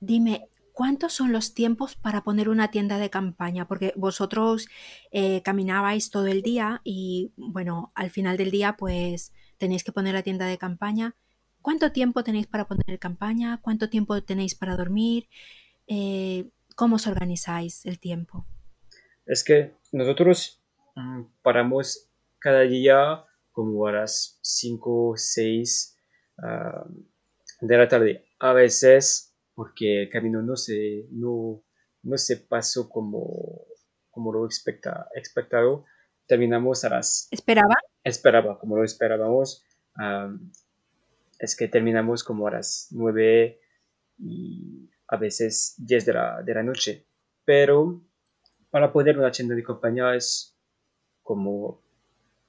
Dime, 0.00 0.48
¿cuántos 0.76 1.14
son 1.14 1.32
los 1.32 1.54
tiempos 1.54 1.96
para 1.96 2.22
poner 2.22 2.50
una 2.50 2.70
tienda 2.70 2.98
de 2.98 3.08
campaña? 3.08 3.66
Porque 3.66 3.94
vosotros 3.96 4.68
eh, 5.10 5.40
caminabais 5.40 6.10
todo 6.10 6.26
el 6.26 6.42
día 6.42 6.82
y 6.84 7.32
bueno, 7.38 7.92
al 7.94 8.10
final 8.10 8.36
del 8.36 8.50
día 8.50 8.76
pues 8.78 9.32
tenéis 9.56 9.84
que 9.84 9.92
poner 9.92 10.12
la 10.12 10.22
tienda 10.22 10.44
de 10.44 10.58
campaña. 10.58 11.16
¿Cuánto 11.62 11.92
tiempo 11.92 12.22
tenéis 12.22 12.46
para 12.46 12.68
poner 12.68 12.98
campaña? 12.98 13.58
¿Cuánto 13.62 13.88
tiempo 13.88 14.22
tenéis 14.22 14.54
para 14.54 14.76
dormir? 14.76 15.30
Eh, 15.86 16.50
¿Cómo 16.74 16.96
os 16.96 17.06
organizáis 17.06 17.86
el 17.86 17.98
tiempo? 17.98 18.46
Es 19.24 19.44
que 19.44 19.72
nosotros 19.92 20.62
mm, 20.94 21.22
paramos 21.40 22.10
cada 22.38 22.60
día 22.60 23.24
como 23.50 23.86
a 23.86 23.92
las 23.92 24.38
5 24.42 25.08
o 25.08 25.16
6 25.16 25.96
de 27.62 27.78
la 27.78 27.88
tarde. 27.88 28.26
A 28.38 28.52
veces 28.52 29.25
porque 29.56 30.02
el 30.02 30.10
camino 30.10 30.42
no 30.42 30.54
se, 30.54 31.08
no, 31.10 31.64
no 32.02 32.18
se 32.18 32.36
pasó 32.36 32.88
como, 32.90 33.64
como 34.10 34.32
lo 34.32 34.44
expecta, 34.44 35.08
expectado. 35.14 35.86
Terminamos 36.26 36.84
a 36.84 36.90
las... 36.90 37.26
¿Esperaba? 37.30 37.74
Esperaba, 38.04 38.58
como 38.58 38.76
lo 38.76 38.84
esperábamos. 38.84 39.64
es 41.38 41.56
que 41.56 41.68
terminamos 41.68 42.22
como 42.22 42.46
a 42.46 42.52
las 42.52 42.88
9 42.90 43.58
y 44.18 44.90
a 45.08 45.16
veces 45.16 45.74
10 45.78 46.04
de 46.04 46.12
la, 46.12 46.42
de 46.42 46.54
la 46.54 46.62
noche. 46.62 47.06
Pero 47.46 48.04
para 48.70 48.92
poder 48.92 49.18
una 49.18 49.30
tienda 49.30 49.54
de 49.54 49.64
compañía 49.64 50.14
es 50.14 50.54
como 51.22 51.82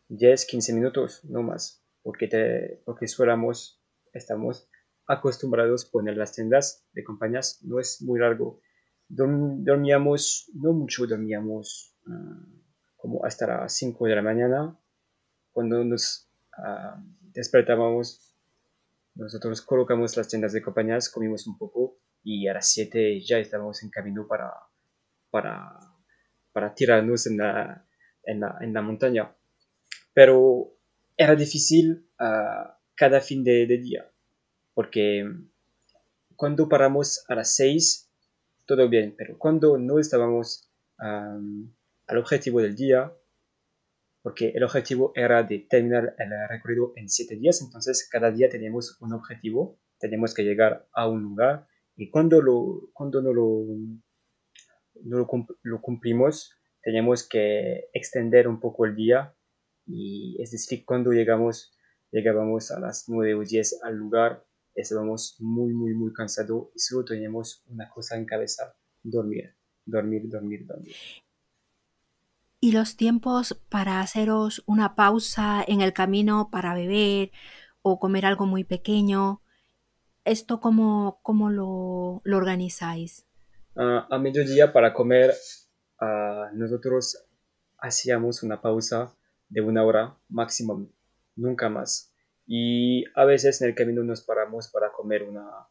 10, 0.09 0.45
15 0.45 0.73
minutos, 0.73 1.23
no 1.23 1.41
más, 1.41 1.85
porque, 2.03 2.27
te, 2.27 2.81
porque 2.85 3.07
suelamos, 3.07 3.81
estamos 4.13 4.69
acostumbrados 5.07 5.85
poner 5.85 6.17
las 6.17 6.33
tiendas 6.33 6.85
de 6.91 7.03
compañías, 7.03 7.63
no 7.63 7.79
es 7.79 8.01
muy 8.01 8.19
largo. 8.19 8.61
dormíamos, 9.07 10.51
no 10.53 10.73
mucho, 10.73 11.07
dormíamos 11.07 11.95
ah, 12.07 12.45
como 12.97 13.25
hasta 13.25 13.47
las 13.47 13.73
5 13.75 14.05
de 14.05 14.15
la 14.15 14.21
mañana. 14.21 14.77
Cuando 15.51 15.83
nos 15.83 16.29
uh, 16.57 17.01
despertábamos, 17.21 18.35
nosotros 19.15 19.61
colocamos 19.61 20.15
las 20.17 20.27
tiendas 20.27 20.53
de 20.53 20.61
compañías, 20.61 21.09
comimos 21.09 21.47
un 21.47 21.57
poco 21.57 21.99
y 22.21 22.47
a 22.47 22.53
las 22.53 22.69
7 22.69 23.21
ya 23.21 23.39
estábamos 23.39 23.81
en 23.81 23.89
camino 23.89 24.27
para, 24.27 24.51
para, 25.31 25.79
para 26.51 26.75
tirarnos 26.75 27.25
en 27.27 27.37
la, 27.37 27.87
en 28.23 28.41
la, 28.41 28.57
en 28.61 28.73
la 28.73 28.81
montaña. 28.81 29.35
Pero 30.13 30.73
era 31.15 31.35
difícil 31.35 32.09
uh, 32.19 32.69
cada 32.93 33.21
fin 33.21 33.43
de 33.43 33.65
día 33.65 34.11
porque 34.77 35.25
cuando 36.35 36.69
paramos 36.69 37.25
a 37.27 37.33
las 37.33 37.55
6, 37.55 38.11
todo 38.67 38.87
bien, 38.87 39.15
pero 39.17 39.35
cuando 39.39 39.79
no 39.79 39.97
estábamos 39.97 40.69
al 40.99 42.17
objetivo 42.19 42.61
del 42.61 42.75
día, 42.75 43.11
porque 44.21 44.49
el 44.49 44.63
objetivo 44.63 45.13
era 45.15 45.41
de 45.41 45.65
terminar 45.67 46.13
el 46.19 46.29
recorrido 46.47 46.93
en 46.95 47.09
7 47.09 47.37
días, 47.37 47.59
entonces 47.63 48.07
cada 48.07 48.29
día 48.29 48.49
teníamos 48.49 49.01
un 49.01 49.13
objetivo, 49.13 49.79
teníamos 49.99 50.35
que 50.35 50.43
llegar 50.43 50.87
a 50.93 51.09
un 51.09 51.23
lugar 51.23 51.67
y 51.95 52.11
cuando, 52.11 52.39
lo, 52.39 52.91
cuando 52.93 53.23
no, 53.23 53.33
lo, 53.33 53.65
no 55.05 55.27
lo, 55.63 55.81
cumplimos, 55.81 56.53
teníamos 56.83 57.27
que 57.27 57.89
extender 57.93 58.47
un 58.47 58.59
poco 58.59 58.85
el 58.85 58.95
día 58.95 59.33
y 59.87 60.39
es 60.39 60.51
decir, 60.51 60.85
cuando 60.85 61.13
llegamos, 61.13 61.75
llegábamos 62.11 62.69
a 62.69 62.79
las 62.79 63.05
9 63.09 63.33
o 63.33 63.41
10 63.41 63.81
al 63.81 63.95
lugar, 63.95 64.46
estábamos 64.77 65.35
muy, 65.39 65.73
muy, 65.73 65.93
muy 65.93 66.13
cansados 66.13 66.67
y 66.75 66.79
solo 66.79 67.03
teníamos 67.03 67.63
una 67.67 67.89
cosa 67.89 68.15
en 68.15 68.25
cabeza, 68.25 68.75
dormir, 69.03 69.55
dormir, 69.85 70.29
dormir, 70.29 70.65
dormir. 70.65 70.95
¿Y 72.59 72.71
los 72.71 72.95
tiempos 72.95 73.59
para 73.69 74.01
haceros 74.01 74.63
una 74.65 74.95
pausa 74.95 75.63
en 75.67 75.81
el 75.81 75.93
camino 75.93 76.49
para 76.51 76.73
beber 76.73 77.31
o 77.81 77.99
comer 77.99 78.25
algo 78.25 78.45
muy 78.45 78.63
pequeño? 78.63 79.41
¿Esto 80.25 80.59
cómo, 80.59 81.19
cómo 81.23 81.49
lo, 81.49 82.21
lo 82.23 82.37
organizáis? 82.37 83.25
Ah, 83.75 84.07
a 84.09 84.17
mediodía 84.17 84.73
para 84.73 84.93
comer, 84.93 85.33
uh, 86.01 86.55
nosotros 86.55 87.25
hacíamos 87.77 88.43
una 88.43 88.61
pausa 88.61 89.15
de 89.49 89.61
una 89.61 89.83
hora 89.83 90.17
máximo, 90.29 90.89
nunca 91.35 91.69
más. 91.69 92.11
Y 92.47 93.03
a 93.13 93.25
veces 93.25 93.61
en 93.61 93.69
el 93.69 93.75
camino 93.75 94.03
nos 94.03 94.21
paramos 94.21 94.69
para 94.69 94.91
comer 94.91 95.23
una, 95.23 95.67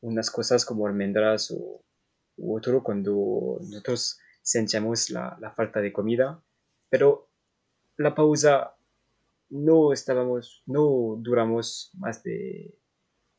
unas 0.00 0.30
cosas 0.30 0.64
como 0.64 0.86
almendras 0.86 1.50
o 1.52 1.84
u 2.38 2.56
otro 2.56 2.82
cuando 2.82 3.58
nosotros 3.62 4.18
sentíamos 4.42 5.10
la, 5.10 5.38
la, 5.40 5.52
falta 5.52 5.80
de 5.80 5.92
comida. 5.92 6.42
Pero 6.90 7.30
la 7.96 8.14
pausa 8.14 8.76
no 9.48 9.92
estábamos, 9.92 10.62
no 10.66 11.16
duramos 11.18 11.90
más 11.94 12.22
de 12.22 12.78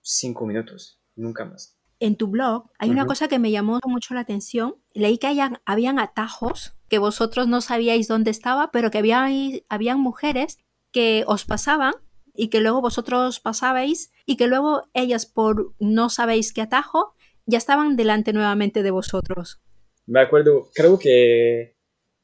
cinco 0.01 0.45
minutos, 0.45 0.99
nunca 1.15 1.45
más. 1.45 1.77
En 1.99 2.15
tu 2.15 2.27
blog 2.27 2.69
hay 2.77 2.91
una 2.91 3.05
cosa 3.05 3.27
que 3.27 3.39
me 3.39 3.51
llamó 3.51 3.79
mucho 3.85 4.13
la 4.13 4.21
atención. 4.21 4.75
Leí 4.93 5.17
que 5.17 5.27
hayan, 5.27 5.59
habían 5.65 5.99
atajos 5.99 6.75
que 6.89 6.99
vosotros 6.99 7.47
no 7.47 7.59
sabíais 7.61 8.07
dónde 8.07 8.31
estaba, 8.31 8.71
pero 8.71 8.91
que 8.91 8.99
había, 8.99 9.27
habían 9.67 9.99
mujeres 9.99 10.59
que 10.91 11.23
os 11.27 11.45
pasaban 11.45 11.93
y 12.37 12.49
que 12.49 12.61
luego 12.61 12.81
vosotros 12.81 13.39
pasabais 13.39 14.13
y 14.25 14.37
que 14.37 14.47
luego 14.47 14.83
ellas 14.93 15.25
por 15.25 15.73
no 15.79 16.09
sabéis 16.09 16.53
qué 16.53 16.61
atajo 16.61 17.15
ya 17.45 17.57
estaban 17.57 17.95
delante 17.95 18.31
nuevamente 18.31 18.83
de 18.83 18.91
vosotros. 18.91 19.59
Me 20.05 20.21
acuerdo, 20.21 20.69
creo 20.73 20.99
que, 20.99 21.75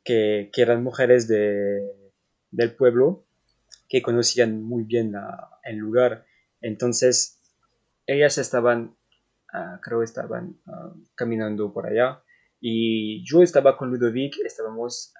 que, 0.03 0.49
eran 0.55 0.83
mujeres 0.83 1.27
de, 1.27 2.11
del 2.51 2.75
pueblo 2.75 3.25
que 3.89 4.01
conocían 4.01 4.63
muy 4.63 4.83
bien 4.83 5.13
el 5.63 5.77
lugar. 5.77 6.25
Entonces, 6.61 7.41
ellas 8.05 8.37
estaban, 8.37 8.95
uh, 9.53 9.79
creo 9.81 10.03
estaban 10.03 10.59
ah, 10.67 10.93
caminando 11.15 11.73
por 11.73 11.87
allá 11.87 12.21
y 12.59 13.25
yo 13.25 13.41
estaba 13.41 13.77
con 13.77 13.89
Ludovic, 13.89 14.37
estábamos 14.45 15.13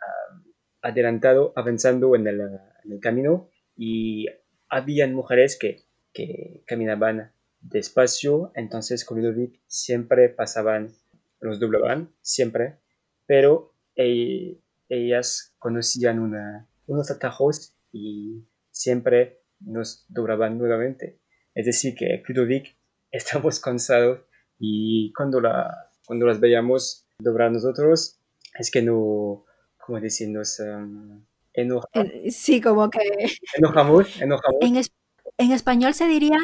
adelantado, 0.82 1.54
avanzando 1.56 2.16
en 2.16 2.28
el 2.28 3.00
camino 3.02 3.50
y 3.76 4.28
habían 4.74 5.14
mujeres 5.14 5.58
que, 5.60 5.84
que 6.14 6.64
caminaban 6.66 7.32
despacio, 7.62 8.52
entonces 8.56 9.06
con 9.06 9.22
Ludovic 9.22 9.62
siempre 9.68 10.30
pasaban, 10.30 10.92
los 11.40 11.60
doblaban, 11.60 12.12
siempre, 12.22 12.80
pero 13.28 13.76
ellas 13.96 15.54
conocían 15.60 16.20
unos 16.88 17.12
atajos 17.12 17.76
y 17.92 18.48
siempre 18.72 19.42
nos 19.60 20.06
doblaban 20.10 20.58
nuevamente. 20.58 21.20
Es 21.54 21.68
decir, 21.68 21.94
que 21.96 22.24
Ludovic 22.28 22.76
estamos 23.12 23.60
cansados 23.60 24.22
y 24.58 25.14
cuando, 25.14 25.40
la, 25.40 25.92
cuando 26.08 26.26
las 26.26 26.40
veíamos 26.40 27.06
doblar 27.20 27.52
nosotros, 27.52 28.20
es 28.58 28.72
que 28.72 28.82
no, 28.82 29.46
como 29.78 30.00
decir, 30.00 30.30
nos, 30.30 30.60
um, 30.60 31.24
eh, 31.54 32.32
sí, 32.32 32.62
como 32.62 32.90
que... 32.90 33.00
Enojamos, 33.58 34.22
enojamos. 34.22 34.60
En, 35.38 35.52
español 35.52 35.94
se 35.94 36.08
diría 36.08 36.38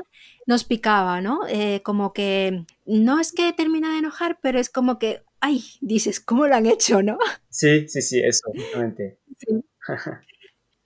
nos 0.45 0.63
picaba, 0.63 1.21
¿no? 1.21 1.41
Eh, 1.47 1.81
como 1.83 2.11
que 2.11 2.65
no 2.85 3.19
es 3.19 3.31
que 3.31 3.53
termina 3.53 3.91
de 3.91 3.99
enojar, 3.99 4.39
pero 4.41 4.59
es 4.59 4.69
como 4.69 4.97
que, 4.97 5.23
ay, 5.39 5.63
dices, 5.81 6.19
¿cómo 6.19 6.47
lo 6.47 6.55
han 6.55 6.65
hecho, 6.65 7.03
no? 7.03 7.17
Sí, 7.49 7.87
sí, 7.87 8.01
sí, 8.01 8.19
eso, 8.19 8.49
justamente. 8.55 9.19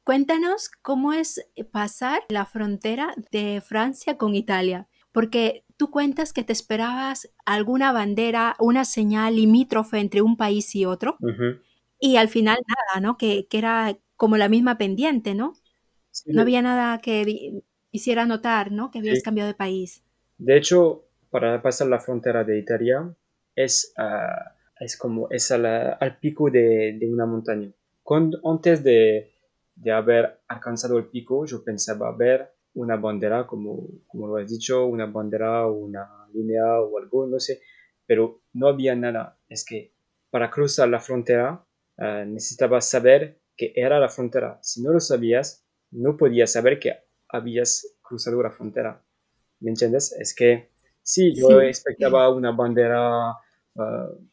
Cuéntanos 0.04 0.70
cómo 0.82 1.14
es 1.14 1.48
pasar 1.72 2.24
la 2.28 2.46
frontera 2.46 3.16
de 3.32 3.62
Francia 3.62 4.18
con 4.18 4.36
Italia, 4.36 4.90
porque 5.14 5.64
tú 5.78 5.92
cuentas 5.92 6.34
que 6.34 6.44
te 6.44 6.52
esperabas 6.52 7.30
alguna 7.46 7.94
bandera, 7.94 8.56
una 8.60 8.84
señal 8.84 9.38
limítrofe 9.38 10.00
entre 10.00 10.22
un 10.22 10.36
país 10.36 10.76
y 10.76 10.86
otro, 10.86 11.18
y 12.00 12.18
al 12.18 12.28
final 12.28 12.58
nada, 12.68 13.00
¿no? 13.00 13.18
Que, 13.18 13.48
era 13.52 13.98
como 14.24 14.38
la 14.38 14.48
misma 14.48 14.78
pendiente, 14.78 15.36
¿no? 15.36 15.52
No 16.28 16.44
había 16.44 16.62
nada 16.62 16.98
que 17.00 17.62
hiciera 17.92 18.26
notar, 18.26 18.72
¿no? 18.72 18.90
Que 18.90 19.00
habías 19.00 19.22
cambiado 19.22 19.50
de 19.50 19.54
país. 19.54 20.02
De 20.38 20.56
hecho, 20.56 21.10
para 21.30 21.62
pasar 21.62 21.90
la 21.90 22.00
frontera 22.00 22.46
de 22.46 22.58
Italia 22.58 23.14
es, 23.54 23.94
ah, 23.98 24.56
es 24.80 24.96
como 24.96 25.28
es 25.30 25.52
al 25.52 26.20
pico 26.22 26.50
de, 26.50 26.98
de, 26.98 27.12
una 27.12 27.26
montaña. 27.26 27.70
Cuando, 28.02 28.40
antes 28.50 28.82
de, 28.82 29.34
de 29.76 29.92
haber 29.92 30.40
alcanzado 30.48 30.98
el 30.98 31.08
pico, 31.08 31.46
yo 31.46 31.62
pensaba 31.62 32.16
ver 32.16 32.50
una 32.76 32.96
bandera, 32.96 33.46
como, 33.46 33.90
como 34.08 34.28
lo 34.28 34.38
has 34.38 34.50
dicho, 34.50 34.86
una 34.86 35.08
bandera 35.08 35.68
o 35.68 35.74
una 35.74 36.30
línea 36.34 36.80
o 36.80 36.98
algo, 36.98 37.28
no 37.28 37.42
sé, 37.42 37.60
pero 38.06 38.40
no 38.54 38.70
había 38.70 38.96
nada. 38.96 39.38
Es 39.50 39.66
que 39.66 39.92
para 40.30 40.50
cruzar 40.50 40.88
la 40.88 41.02
frontera 41.02 41.66
uh, 41.98 42.26
necesitabas 42.26 42.90
saber 42.90 43.43
que 43.56 43.74
era 43.76 44.00
la 44.00 44.10
frontera. 44.10 44.60
Si 44.62 44.82
no 44.82 44.92
lo 44.92 45.00
sabías, 45.00 45.66
no 45.92 46.18
podías 46.18 46.52
saber 46.52 46.80
que 46.80 46.94
habías 47.30 47.96
cruzado 48.02 48.42
la 48.42 48.52
frontera. 48.52 49.04
¿Me 49.60 49.70
entiendes? 49.70 50.16
Es 50.20 50.36
que 50.36 50.72
sí, 51.02 51.34
yo 51.36 51.62
expectaba 51.62 52.30
una 52.30 52.52
bandera 52.52 53.32
uh, 53.76 54.28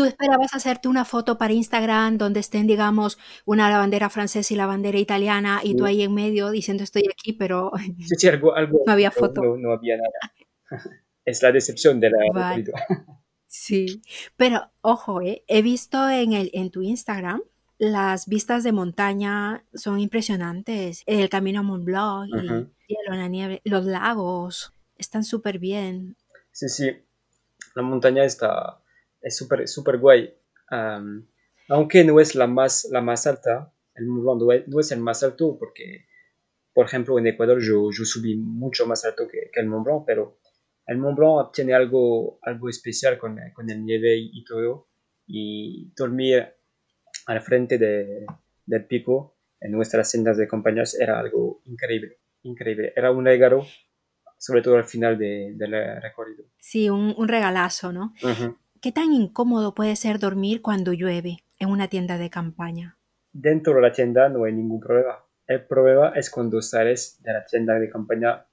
tú 0.00 0.06
esperabas 0.06 0.54
hacerte 0.54 0.88
una 0.88 1.04
foto 1.04 1.36
para 1.36 1.52
Instagram 1.52 2.16
donde 2.16 2.40
estén, 2.40 2.66
digamos, 2.66 3.18
una 3.44 3.68
la 3.68 3.76
bandera 3.76 4.08
francesa 4.08 4.54
y 4.54 4.56
la 4.56 4.64
bandera 4.64 4.98
italiana 4.98 5.60
y 5.62 5.76
tú 5.76 5.84
ahí 5.84 6.02
en 6.02 6.14
medio 6.14 6.50
diciendo 6.50 6.82
estoy 6.82 7.02
aquí, 7.10 7.34
pero 7.34 7.70
no 8.86 8.92
había 8.92 9.10
foto. 9.10 9.42
No, 9.58 9.72
había 9.72 9.98
nada. 9.98 10.32
es 11.26 11.42
la 11.42 11.52
decepción 11.52 12.00
de 12.00 12.08
la 12.08 12.64
Sí, 13.46 14.00
pero 14.38 14.72
ojo, 14.80 15.20
¿eh? 15.20 15.44
he 15.48 15.60
visto 15.60 16.08
en, 16.08 16.32
el, 16.32 16.50
en 16.54 16.70
tu 16.70 16.80
Instagram 16.80 17.42
las 17.80 18.26
vistas 18.26 18.62
de 18.62 18.72
montaña 18.72 19.64
son 19.72 20.00
impresionantes. 20.00 21.02
El 21.06 21.30
camino 21.30 21.60
a 21.60 21.62
Mont 21.62 21.82
Blanc, 21.82 22.28
y 22.86 22.94
la 23.08 23.26
nieve, 23.26 23.62
los 23.64 23.86
lagos 23.86 24.74
están 24.98 25.24
súper 25.24 25.58
bien. 25.58 26.14
Sí, 26.52 26.68
sí, 26.68 26.90
la 27.74 27.82
montaña 27.82 28.24
está 28.24 28.82
es 29.22 29.34
súper 29.34 29.66
super 29.66 29.96
guay. 29.96 30.30
aunque 31.70 32.04
no 32.04 32.20
es 32.20 32.34
la 32.34 32.46
más, 32.46 32.86
la 32.90 33.00
más 33.00 33.26
alta, 33.26 33.72
el 33.94 34.06
Mont 34.06 34.42
Blanc 34.42 34.66
no 34.66 34.78
es, 34.78 34.92
el 34.92 35.00
más 35.00 35.22
alto 35.22 35.56
porque, 35.58 36.04
por 36.74 36.84
ejemplo, 36.84 37.18
en 37.18 37.28
Ecuador 37.28 37.60
yo, 37.62 37.90
yo 37.90 38.04
subí 38.04 38.36
mucho 38.36 38.86
más 38.86 39.06
alto 39.06 39.26
que, 39.26 39.50
el 39.54 39.66
Mont 39.68 39.86
Blanc, 39.86 40.04
pero 40.06 40.38
el 40.84 40.98
Mont 40.98 41.16
Blanc 41.16 41.52
tiene 41.54 41.72
algo, 41.72 42.38
algo 42.42 42.68
especial 42.68 43.16
con, 43.16 43.38
con 43.54 43.70
el 43.70 43.82
nieve 43.82 44.18
y, 44.18 44.44
todo. 44.44 44.88
Y 45.26 45.92
dormir 45.96 46.59
al 47.30 47.42
frente 47.42 47.78
de, 47.78 48.26
del 48.66 48.86
pico 48.86 49.36
en 49.60 49.70
nuestras 49.70 50.10
sendas 50.10 50.36
de 50.36 50.48
compañías 50.48 50.98
era 50.98 51.20
algo 51.20 51.62
increíble, 51.64 52.18
increíble. 52.42 52.92
Era 52.96 53.12
un 53.12 53.24
regalo, 53.24 53.64
sobre 54.36 54.62
todo 54.62 54.76
al 54.76 54.84
final 54.84 55.16
del 55.16 56.00
recorrido. 56.02 56.44
Sí, 56.58 56.90
un, 56.90 57.14
un 57.16 57.28
regalazo, 57.28 57.92
¿no? 57.92 58.14
¿Qué 58.80 58.90
tan 58.90 59.12
incómodo 59.12 59.76
puede 59.76 59.94
ser 59.94 60.18
dormir 60.18 60.60
cuando 60.60 60.92
llueve 60.92 61.44
en 61.60 61.68
una 61.68 61.86
tienda 61.86 62.18
de 62.18 62.30
campaña? 62.30 62.98
Dentro 63.32 63.74
de 63.74 63.82
la 63.82 63.92
tienda 63.92 64.28
no 64.28 64.42
hay 64.42 64.52
ningún 64.52 64.80
problema. 64.80 65.24
El 65.46 65.64
problema 65.66 66.12
es 66.16 66.30
cuando 66.30 66.60
sales 66.60 67.22
de 67.22 67.32
la 67.32 67.44
tienda 67.44 67.78
de 67.78 67.90
campaña 67.90 68.44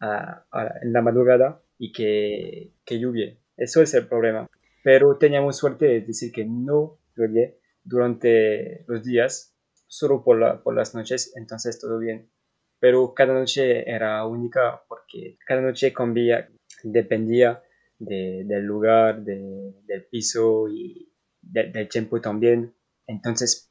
en 0.00 0.92
la 0.92 1.02
madrugada 1.02 1.60
y 1.76 1.92
que, 1.92 2.72
que 2.86 2.98
llueve. 2.98 3.42
Eso 3.58 3.82
es 3.82 3.92
el 3.92 4.06
problema. 4.06 4.48
Pero 4.82 5.18
teníamos 5.18 5.58
suerte 5.58 5.84
de 5.84 6.00
decir 6.00 6.32
que 6.32 6.46
no 6.46 6.98
llueve 7.14 7.58
durante 7.84 8.84
los 8.86 9.02
días, 9.04 9.56
solo 9.86 10.24
por, 10.24 10.62
por 10.62 10.74
las 10.74 10.94
noches, 10.94 11.32
entonces 11.36 11.80
todo 11.80 11.98
bien. 11.98 12.30
Pero 12.78 13.14
cada 13.14 13.34
noche 13.34 13.88
era 13.88 14.26
única 14.26 14.82
porque 14.88 15.38
cada 15.46 15.60
noche 15.60 15.92
cambia, 15.92 16.50
dependía 16.82 17.62
del 17.98 18.64
lugar, 18.64 19.22
del 19.22 20.06
piso 20.10 20.68
y 20.68 21.12
del 21.40 21.88
tiempo 21.88 22.20
también. 22.20 22.74
Entonces 23.06 23.70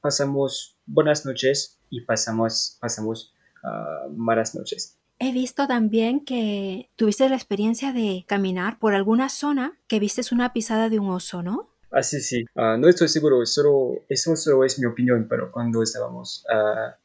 pasamos 0.00 0.78
buenas 0.86 1.24
noches 1.24 1.80
y 1.90 2.00
pasamos, 2.02 2.78
pasamos 2.80 3.34
uh, 3.62 4.10
malas 4.10 4.54
noches. 4.54 4.98
He 5.20 5.32
visto 5.32 5.66
también 5.66 6.24
que 6.24 6.90
tuviste 6.96 7.28
la 7.28 7.34
experiencia 7.34 7.92
de 7.92 8.24
caminar 8.28 8.78
por 8.78 8.94
alguna 8.94 9.28
zona 9.28 9.78
que 9.88 9.98
vistes 9.98 10.30
una 10.30 10.52
pisada 10.52 10.88
de 10.88 11.00
un 11.00 11.10
oso, 11.10 11.42
¿no? 11.42 11.77
Ah, 11.90 12.02
sí. 12.02 12.44
Ah, 12.54 12.76
no 12.78 12.88
estoy 12.88 13.08
seguro, 13.08 13.44
solo, 13.46 14.04
eso 14.08 14.36
solo 14.36 14.64
es 14.64 14.78
mi 14.78 14.86
opinión, 14.86 15.26
pero 15.28 15.50
cuando 15.50 15.82
estábamos 15.82 16.44
ah, 16.50 16.98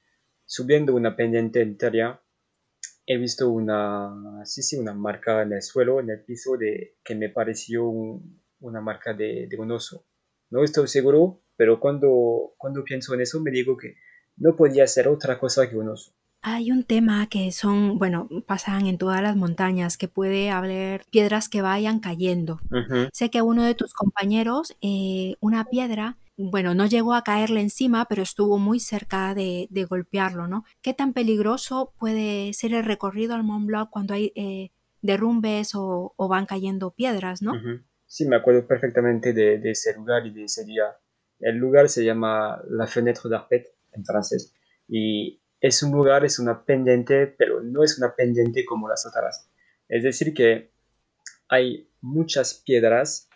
subiendo 0.46 0.94
una 0.94 1.16
pendiente 1.16 1.62
entera, 1.62 2.22
he 3.06 3.18
visto 3.18 3.50
una, 3.50 4.46
sí, 4.46 4.62
sí, 4.62 4.78
una 4.78 4.94
marca 4.94 5.42
en 5.42 5.54
el 5.54 5.62
suelo, 5.62 6.00
en 6.00 6.10
el 6.10 6.24
piso, 6.24 6.58
de, 6.58 6.98
que 7.04 7.16
me 7.16 7.30
pareció 7.30 7.86
una 7.88 8.82
marca 8.82 9.14
de, 9.14 9.48
de, 9.48 9.58
un 9.58 9.72
oso. 9.72 10.06
No 10.50 10.64
estoy 10.64 10.88
seguro, 10.88 11.42
pero 11.56 11.80
cuando, 11.80 12.54
cuando 12.58 12.84
pienso 12.84 13.14
en 13.14 13.22
eso 13.22 13.40
me 13.42 13.52
digo 13.52 13.78
que 13.78 13.96
no 14.38 14.56
podía 14.56 14.88
ser 14.88 15.08
otra 15.08 15.40
cosa 15.40 15.70
que 15.70 15.78
un 15.78 15.90
oso. 15.90 16.14
Hay 16.44 16.72
un 16.72 16.84
tema 16.84 17.28
que 17.28 17.52
son, 17.52 17.98
bueno, 17.98 18.28
pasan 18.46 18.86
en 18.88 18.98
todas 18.98 19.22
las 19.22 19.36
montañas, 19.36 19.98
que 19.98 20.10
puede 20.10 20.52
haber 20.52 21.06
piedras 21.10 21.48
que 21.48 21.62
vayan 21.62 22.00
cayendo. 22.00 22.60
Sé 23.14 23.30
que 23.30 23.42
uno 23.42 23.64
de 23.64 23.76
tus 23.76 23.94
compañeros, 23.94 24.76
eh, 24.82 25.36
una 25.40 25.66
piedra 25.66 26.18
bueno, 26.36 26.74
no 26.74 26.88
llegó 26.88 27.14
a 27.14 27.24
caerle 27.24 27.62
encima, 27.62 28.06
pero 28.06 28.24
estuvo 28.24 28.58
muy 28.58 28.80
cerca 28.80 29.36
de, 29.36 29.68
golpearlo, 29.88 30.48
¿no? 30.48 30.66
¿Qué 30.82 30.94
tan 30.94 31.14
peligroso 31.14 31.94
puede 32.00 32.54
ser 32.54 32.74
el 32.74 32.84
recorrido 32.84 33.36
al 33.36 33.44
Mont 33.44 33.68
Blanc 33.68 33.90
cuando 33.90 34.16
hay 34.16 34.32
eh, 34.36 34.72
derrumbes 35.02 35.74
o, 35.76 36.16
van 36.18 36.46
cayendo 36.46 36.92
piedras, 36.92 37.42
¿no? 37.42 37.54
Sí, 38.08 38.26
me 38.28 38.36
acuerdo 38.36 38.68
perfectamente 38.68 39.34
de, 39.34 39.62
ese 39.70 39.96
lugar 39.96 40.26
y 40.26 40.32
de 40.32 40.46
ese 40.46 40.66
día. 40.66 40.84
El 41.40 41.58
lugar 41.58 41.90
se 41.90 42.04
llama 42.04 42.62
La 42.70 42.88
Fenêtre 42.88 43.30
d'Arpet 43.30 43.68
en 43.92 44.06
francés 44.06 44.54
y 44.88 45.40
es 45.64 45.82
un 45.82 45.94
lugar, 45.94 46.26
es 46.26 46.40
una 46.40 46.66
pendiente, 46.66 47.26
pero 47.26 47.62
no 47.64 47.86
es 47.86 47.98
una 47.98 48.14
pendiente 48.14 48.66
como 48.66 48.90
las 48.90 49.06
otras. 49.06 49.50
Es 49.88 50.04
decir, 50.04 50.34
que 50.34 50.72
hay 51.48 51.90
muchas 52.02 52.62
piedras 52.66 53.30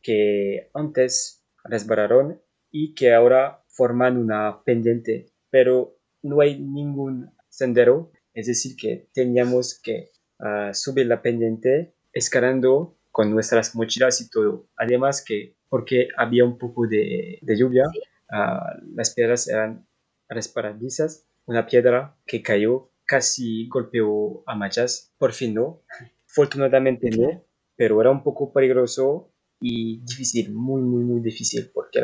que 0.00 0.70
antes 0.74 1.44
resbalaron 1.64 2.40
y 2.70 2.94
que 2.94 3.12
ahora 3.12 3.64
forman 3.66 4.16
una 4.16 4.62
pendiente, 4.62 5.32
pero 5.50 5.98
no 6.22 6.40
hay 6.40 6.60
ningún 6.60 7.32
sendero, 7.48 8.12
es 8.32 8.46
decir, 8.46 8.76
que 8.76 9.08
teníamos 9.12 9.80
que 9.82 10.12
ah, 10.38 10.70
subir 10.72 11.06
la 11.06 11.20
pendiente 11.20 11.96
escalando 12.12 12.96
con 13.10 13.32
nuestras 13.32 13.74
mochilas 13.74 14.20
y 14.20 14.30
todo. 14.30 14.68
Además 14.76 15.24
que 15.24 15.56
porque 15.68 16.06
había 16.16 16.44
un 16.44 16.58
poco 16.58 16.86
de, 16.86 17.40
lluvia, 17.42 17.86
ah, 18.30 18.76
las 18.94 19.14
piedras 19.14 19.48
eran 19.48 19.84
resbaladizas, 20.28 21.26
una 21.46 21.66
piedra 21.66 22.16
que 22.26 22.42
cayó 22.42 22.90
casi 23.04 23.68
golpeó 23.68 24.42
a 24.46 24.54
Machas, 24.54 25.12
por 25.18 25.32
fin 25.32 25.54
no, 25.54 25.82
afortunadamente 26.28 27.10
no, 27.10 27.44
pero 27.76 28.00
era 28.00 28.10
un 28.10 28.22
poco 28.22 28.52
peligroso 28.52 29.30
y 29.60 30.00
difícil, 30.00 30.52
muy, 30.52 30.82
muy, 30.82 31.04
muy 31.04 31.20
difícil, 31.20 31.70
porque 31.72 32.00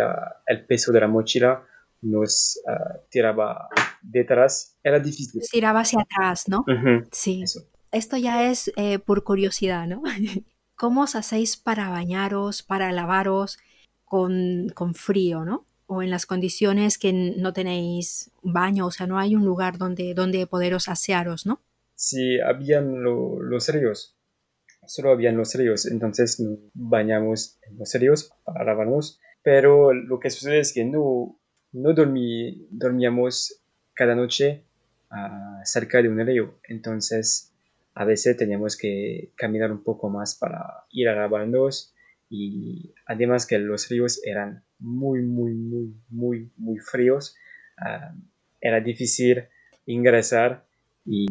el 0.47 0.67
peso 0.67 0.93
de 0.93 1.01
la 1.01 1.09
mochila 1.09 1.65
nos 2.03 2.61
ah, 2.69 3.01
tiraba 3.11 3.69
detrás, 4.03 4.77
era 4.83 5.01
difícil. 5.01 5.43
tiraba 5.51 5.81
hacia 5.81 6.01
atrás, 6.01 6.49
¿no? 6.49 6.65
sí. 7.11 7.45
Esto 7.91 8.19
ya 8.19 8.51
es 8.51 8.71
eh, 8.77 8.99
por 8.99 9.25
curiosidad, 9.25 9.87
¿no? 9.87 10.03
¿Cómo 10.77 11.03
os 11.03 11.17
hacéis 11.17 11.57
para 11.57 11.89
bañaros, 11.89 12.63
para 12.63 12.93
lavaros 12.93 13.59
con, 14.05 14.69
con, 14.75 14.95
frío, 14.95 15.45
¿no? 15.45 15.67
O 15.89 16.03
en 16.03 16.11
las 16.11 16.27
condiciones 16.27 16.99
que 16.99 17.13
no 17.13 17.53
tenéis 17.53 18.31
baño, 18.43 18.87
o 18.87 18.91
sea, 18.91 19.07
no 19.07 19.19
hay 19.19 19.35
un 19.35 19.45
lugar 19.45 19.79
donde, 19.79 20.15
donde 20.15 20.47
poderos 20.47 20.89
asearos, 20.89 21.47
¿no? 21.47 21.61
Sí, 21.97 22.39
habían 22.41 23.03
los 23.03 23.69
ríos, 23.71 24.17
solo 24.87 25.11
habían 25.11 25.37
los 25.37 25.53
ríos, 25.55 25.87
entonces 25.87 26.39
nos 26.39 26.59
bañamos 26.73 27.59
en 27.63 27.77
los 27.77 27.93
ríos 27.95 28.33
para 28.45 28.65
lavarnos, 28.65 29.19
pero 29.43 29.93
lo 29.93 30.21
que 30.21 30.31
sucede 30.31 30.61
es 30.61 30.73
que 30.73 30.85
no, 30.85 31.41
no 31.73 31.95
dormí, 31.95 32.69
dormíamos 32.71 33.63
cada 33.95 34.15
noche 34.15 34.63
uh, 35.11 35.65
cerca 35.65 36.01
de 36.01 36.09
un 36.09 36.25
río, 36.25 36.61
entonces 36.69 37.53
a 37.95 38.05
veces 38.05 38.37
teníamos 38.37 38.77
que 38.77 39.33
caminar 39.35 39.73
un 39.73 39.83
poco 39.83 40.09
más 40.09 40.37
para 40.37 40.85
ir 40.91 41.09
a 41.09 41.17
lavarnos 41.17 41.95
y 42.31 42.95
además 43.07 43.47
que 43.47 43.59
los 43.59 43.89
ríos 43.89 44.21
eran 44.25 44.63
muy, 44.79 45.23
muy, 45.23 45.55
muy, 45.55 45.95
muy, 46.09 46.51
muy 46.57 46.79
fríos. 46.79 47.35
Uh, 47.81 48.17
era 48.61 48.81
difícil 48.81 49.45
ingresar 49.87 50.67
y 51.05 51.27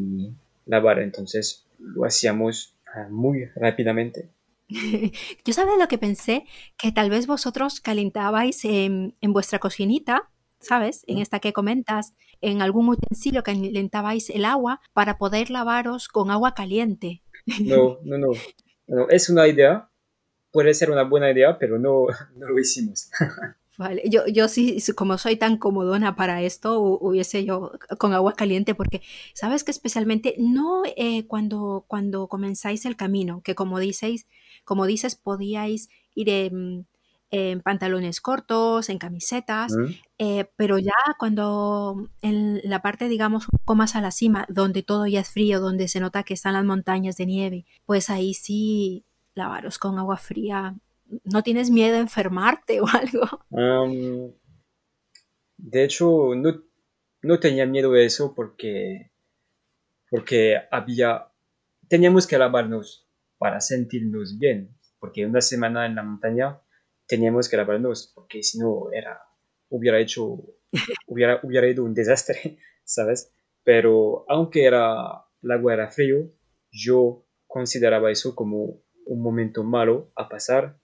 lavar, 0.66 1.00
entonces 1.00 1.68
lo 1.80 2.06
hacíamos 2.06 2.76
ah, 2.94 3.08
muy 3.10 3.46
rápidamente. 3.56 4.30
Yo 5.46 5.54
sabes 5.54 5.78
lo 5.80 5.88
que 5.88 5.98
pensé, 5.98 6.46
que 6.78 6.92
tal 6.92 7.10
vez 7.10 7.28
vosotros 7.28 7.80
calentabais 7.80 8.66
en, 8.66 9.16
en 9.22 9.34
vuestra 9.34 9.60
cocinita, 9.60 10.30
¿sabes? 10.60 11.04
En 11.08 11.20
esta 11.20 11.40
que 11.40 11.54
comentas, 11.54 12.14
en 12.42 12.62
algún 12.62 12.90
utensilio 12.90 13.44
calentabais 13.44 14.30
el 14.30 14.46
agua 14.46 14.82
para 14.94 15.18
poder 15.18 15.50
lavaros 15.50 16.08
con 16.08 16.32
agua 16.32 16.54
caliente. 16.54 17.22
No, 17.64 18.00
no, 18.04 18.18
no. 18.18 18.28
no 18.88 19.10
es 19.10 19.30
una 19.30 19.48
idea, 19.48 19.90
puede 20.58 20.74
ser 20.74 20.90
una 20.90 21.04
buena 21.04 21.30
idea, 21.30 21.60
pero 21.60 21.78
no, 21.78 22.08
no 22.36 22.48
lo 22.48 22.58
hicimos. 22.58 23.12
Vale, 23.78 24.02
yo, 24.10 24.26
yo 24.26 24.48
sí, 24.48 24.80
como 24.96 25.20
soy 25.20 25.36
tan 25.36 25.58
comodona 25.58 26.16
para 26.16 26.42
esto, 26.42 26.80
hubiese 26.80 27.46
yo 27.46 27.74
con 28.00 28.12
agua 28.14 28.34
caliente, 28.34 28.74
porque 28.74 29.04
sabes 29.36 29.64
que 29.64 29.70
especialmente 29.70 30.34
no 30.40 30.82
eh, 30.96 31.28
cuando, 31.28 31.86
cuando 31.88 32.26
comenzáis 32.26 32.88
el 32.88 32.96
camino, 32.96 33.42
que 33.44 33.54
como 33.54 33.78
dices, 33.78 34.26
como 34.66 34.88
dices, 34.88 35.16
podíais 35.16 35.90
ir 36.16 36.30
en, 36.30 36.88
pantalones 37.64 38.20
cortos, 38.20 38.90
en 38.90 38.98
camisetas, 38.98 39.74
mm. 39.74 39.86
eh, 40.18 40.50
pero 40.56 40.80
ya 40.80 40.94
cuando 41.20 42.10
en 42.24 42.62
la 42.64 42.82
parte, 42.82 43.10
digamos, 43.10 43.44
un 43.44 43.60
poco 43.60 43.76
más 43.76 43.96
a 43.96 44.02
la 44.02 44.10
cima, 44.10 44.48
donde 44.50 44.82
todo 44.82 45.06
ya 45.06 45.20
es 45.20 45.30
frío, 45.30 45.60
donde 45.60 45.88
se 45.88 46.00
nota 46.00 46.24
que 46.24 46.34
están 46.34 46.54
las 46.54 46.66
montañas 46.66 47.16
de 47.18 47.28
nieve, 47.28 47.66
pues 47.86 48.10
ahí 48.10 48.34
sí 48.34 49.04
lavaros 49.38 49.78
con 49.80 49.98
agua 49.98 50.18
fría 50.18 50.76
¿No 51.24 51.44
tienes 51.44 51.70
miedo 51.70 51.96
a 51.96 52.00
enfermarte 52.00 52.82
o 52.82 52.86
algo? 53.52 54.36
de 55.58 55.84
hecho, 55.84 56.36
no, 56.36 56.64
no, 57.24 57.40
tenía 57.40 57.66
miedo 57.66 57.92
de 57.92 58.06
eso 58.06 58.36
porque, 58.36 59.12
porque 60.10 60.56
había, 60.70 61.32
teníamos 61.88 62.28
que 62.28 62.38
lavarnos 62.38 63.10
para 63.38 63.60
sentirnos 63.60 64.38
bien, 64.38 64.78
porque 65.00 65.26
una 65.26 65.42
semana 65.42 65.86
en 65.86 65.96
la 65.96 66.04
montaña 66.04 66.62
teníamos 67.08 67.50
que 67.50 67.58
lavarnos, 67.58 68.12
porque 68.14 68.44
si 68.44 68.60
no 68.60 68.92
era, 68.92 69.20
hubiera 69.70 70.00
hecho, 70.00 70.44
hubiera, 71.08 71.40
hubiera 71.44 71.68
ido 71.68 71.84
un 71.84 71.94
desastre, 71.94 72.60
¿sabes? 72.84 73.34
Pero 73.64 74.26
aunque 74.30 74.66
era, 74.66 75.26
el 75.42 75.52
agua 75.52 75.74
era 75.74 75.90
frío, 75.90 76.32
yo 76.72 77.26
consideraba 77.48 78.12
eso 78.12 78.36
como 78.36 78.82
un 79.08 79.22
momento 79.22 79.64
malo 79.64 80.12
a 80.16 80.30
pasar 80.30 80.80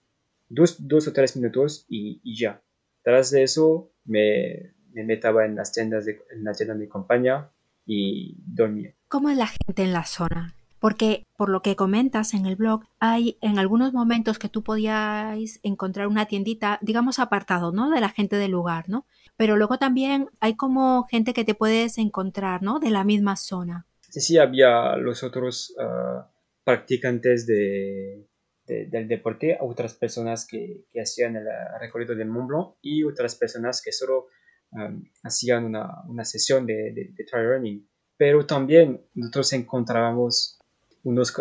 dos, 0.48 1.08
o 1.08 1.12
tres 1.12 1.36
minutos 1.36 1.86
y, 1.88 2.20
ya. 2.38 2.62
Tras 3.02 3.30
de 3.30 3.42
eso 3.42 3.92
me, 4.04 4.74
me 4.92 5.04
metaba 5.04 5.44
en 5.44 5.56
las 5.56 5.72
tiendas 5.72 6.04
de, 6.06 6.22
en 6.30 6.44
la 6.44 6.52
tienda 6.52 6.74
de 6.74 6.80
mi 6.80 6.88
compañía 6.88 7.50
y 7.86 8.36
dormía. 8.46 8.94
¿Cómo 9.08 9.28
es 9.30 9.36
la 9.36 9.46
gente 9.46 9.82
en 9.82 9.92
la 9.92 10.04
zona? 10.04 10.54
Porque 10.78 11.24
por 11.36 11.48
lo 11.48 11.62
que 11.62 11.76
comentas 11.76 12.34
en 12.34 12.44
el 12.44 12.56
blog, 12.56 12.82
hay 12.98 13.38
en 13.40 13.58
algunos 13.58 13.94
momentos 13.94 14.38
que 14.38 14.50
tú 14.50 14.62
podías 14.62 15.58
encontrar 15.62 16.08
una 16.08 16.26
tiendita, 16.26 16.78
digamos 16.82 17.18
apartado, 17.18 17.72
¿no? 17.72 17.90
De 17.90 18.00
la 18.00 18.10
gente 18.10 18.36
del 18.36 18.50
lugar, 18.50 18.88
¿no? 18.88 19.06
Pero 19.36 19.56
luego 19.56 19.78
también 19.78 20.28
hay 20.40 20.56
como 20.56 21.04
gente 21.04 21.32
que 21.32 21.44
te 21.44 21.54
puedes 21.54 21.96
encontrar, 21.96 22.62
¿no? 22.62 22.80
De 22.80 22.90
la 22.90 23.02
misma 23.02 23.36
zona. 23.36 23.86
Sí, 24.10 24.20
sí, 24.20 24.38
había 24.38 24.96
los 24.96 25.22
otros 25.22 25.74
ah, 25.80 26.28
practicantes 26.64 27.46
de, 27.46 28.26
del 28.66 29.06
deporte 29.08 29.58
otras 29.60 29.94
personas 29.94 30.46
que, 30.46 30.84
hacían 31.00 31.36
el 31.36 31.46
recorrido 31.80 32.14
del 32.14 32.28
Mont 32.28 32.48
Blanc 32.48 32.74
y 32.82 33.04
otras 33.04 33.34
personas 33.34 33.82
que 33.82 33.92
solo 33.92 34.28
um, 34.72 35.04
hacían 35.22 35.64
una, 35.64 36.02
una, 36.08 36.24
sesión 36.24 36.66
de, 36.66 36.92
de, 36.92 37.24
trail 37.24 37.48
running. 37.48 37.88
Pero 38.16 38.46
también 38.46 39.04
nosotros 39.14 39.52
encontrábamos 39.52 40.58
unos 41.02 41.34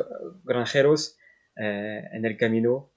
granjeros 0.43 1.17
eh, 1.55 2.03
en 2.11 2.25
el 2.25 2.37
camino 2.37 2.91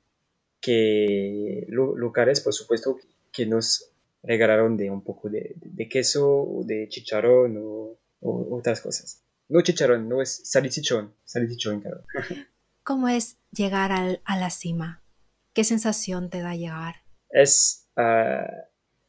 que 0.60 1.66
locales, 1.68 2.40
por 2.40 2.52
supuesto, 2.52 2.98
que 3.32 3.46
nos 3.46 3.92
regalaron 4.22 4.76
de 4.76 4.90
un 4.90 5.02
poco 5.02 5.28
de, 5.28 5.54
de 5.56 5.88
queso, 5.88 6.62
de 6.64 6.88
chicharrón 6.88 7.56
o, 7.58 7.98
otras 8.20 8.80
cosas. 8.80 9.25
No 9.48 9.60
chicharrón, 9.60 10.08
no 10.08 10.20
es 10.20 10.42
salchichón, 10.50 11.14
salchichón, 11.24 11.80
claro. 11.80 12.04
¿Cómo 12.82 13.08
es 13.08 13.38
llegar 13.52 13.92
a 13.92 14.36
la 14.36 14.50
cima? 14.50 15.02
¿Qué 15.52 15.64
sensación 15.64 16.30
te 16.30 16.40
da 16.40 16.54
llegar? 16.54 16.96
Es, 17.30 17.88
ah, 17.96 18.46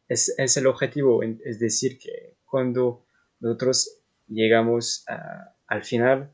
es, 0.08 0.34
es, 0.38 0.58
el 0.58 0.68
objetivo, 0.68 1.22
es 1.24 1.60
decir, 1.60 2.00
que 2.00 2.38
cuando 2.46 3.06
nosotros 3.40 4.02
llegamos 4.28 5.06
al 5.68 5.84
final, 5.84 6.34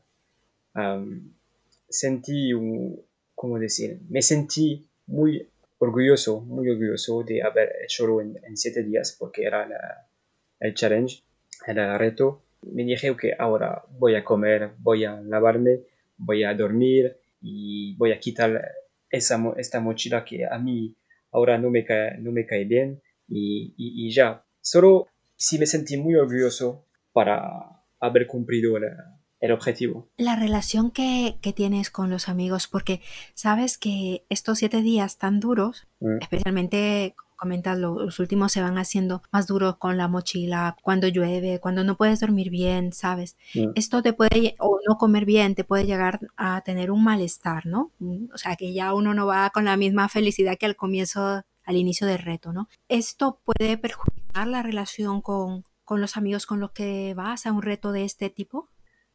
sentí, 1.88 2.52
un, 2.52 3.04
¿cómo 3.34 3.58
decir? 3.58 4.00
Me 4.08 4.22
sentí 4.22 4.88
muy 5.06 5.50
orgulloso, 5.78 6.40
muy 6.40 6.68
orgulloso 6.70 7.22
de 7.22 7.42
haber 7.42 7.72
hecho 7.84 8.20
en, 8.20 8.38
en 8.42 8.56
siete 8.56 8.82
días 8.82 9.16
porque 9.18 9.44
era 9.44 9.68
el 10.60 10.74
challenge, 10.74 11.24
era 11.66 11.92
el 11.92 11.98
reto. 11.98 12.44
Me 12.72 12.84
dije 12.84 13.16
que 13.16 13.32
ahora 13.38 13.82
voy 13.98 14.14
a 14.14 14.24
comer, 14.24 14.72
voy 14.78 15.04
a 15.04 15.20
lavarme, 15.20 15.80
voy 16.16 16.44
a 16.44 16.54
dormir, 16.54 17.16
y 17.46 17.94
voy 17.96 18.12
a 18.12 18.18
quitar 18.18 18.72
esa, 19.10 19.38
esta 19.58 19.78
mochila 19.78 20.24
que 20.24 20.46
a 20.46 20.58
mí 20.58 20.96
ahora 21.30 21.58
no 21.58 21.68
me 21.70 21.84
cae, 21.84 22.16
no 22.18 22.32
me 22.32 22.46
cae 22.46 22.64
bien 22.64 23.02
y, 23.28 23.74
y, 23.76 24.10
ya. 24.12 24.44
Solo 24.62 25.08
sí 25.36 25.58
me 25.58 25.66
sentí 25.66 25.98
muy 25.98 26.14
orgulloso 26.14 26.86
para 27.12 27.82
haber 28.00 28.26
cumplido 28.26 28.78
el, 28.78 28.84
el 29.40 29.52
objetivo. 29.52 30.08
La 30.16 30.36
relación 30.36 30.90
que, 30.90 31.36
que, 31.42 31.52
tienes 31.52 31.90
con 31.90 32.08
los 32.08 32.30
amigos, 32.30 32.66
porque 32.66 33.02
sabes 33.34 33.76
que 33.76 34.24
estos 34.30 34.58
siete 34.58 34.80
días 34.80 35.18
tan 35.18 35.38
duros, 35.38 35.86
mm. 36.00 36.22
especialmente 36.22 37.14
comentas, 37.44 37.78
los 37.78 38.18
últimos 38.18 38.52
se 38.52 38.62
van 38.62 38.78
haciendo 38.78 39.22
más 39.30 39.46
duros 39.46 39.76
con 39.76 39.98
la 39.98 40.08
mochila, 40.08 40.76
cuando 40.82 41.08
llueve, 41.08 41.60
cuando 41.60 41.84
no 41.84 41.98
puedes 41.98 42.20
dormir 42.20 42.48
bien, 42.48 42.94
¿sabes? 42.94 43.36
Mm. 43.54 43.72
Esto 43.74 44.02
te 44.02 44.14
puede, 44.14 44.54
o 44.58 44.80
no 44.88 44.96
comer 44.96 45.26
bien, 45.26 45.54
te 45.54 45.62
puede 45.62 45.84
llegar 45.84 46.20
a 46.38 46.62
tener 46.62 46.90
un 46.90 47.04
malestar, 47.04 47.66
¿no? 47.66 47.92
O 48.32 48.38
sea, 48.38 48.56
que 48.56 48.72
ya 48.72 48.94
uno 48.94 49.12
no 49.12 49.26
va 49.26 49.50
con 49.50 49.66
la 49.66 49.76
misma 49.76 50.08
felicidad 50.08 50.56
que 50.58 50.64
al 50.64 50.74
comienzo, 50.74 51.42
al 51.64 51.76
inicio 51.76 52.06
del 52.06 52.20
reto, 52.20 52.54
¿no? 52.54 52.70
Esto 52.88 53.40
puede 53.44 53.76
perjudicar 53.76 54.46
la 54.46 54.62
relación 54.62 55.20
con, 55.20 55.64
con 55.84 56.00
los 56.00 56.16
amigos 56.16 56.46
con 56.46 56.60
los 56.60 56.70
que 56.70 57.12
vas 57.14 57.44
a 57.44 57.52
un 57.52 57.60
reto 57.60 57.92
de 57.92 58.04
este 58.04 58.30
tipo. 58.30 58.70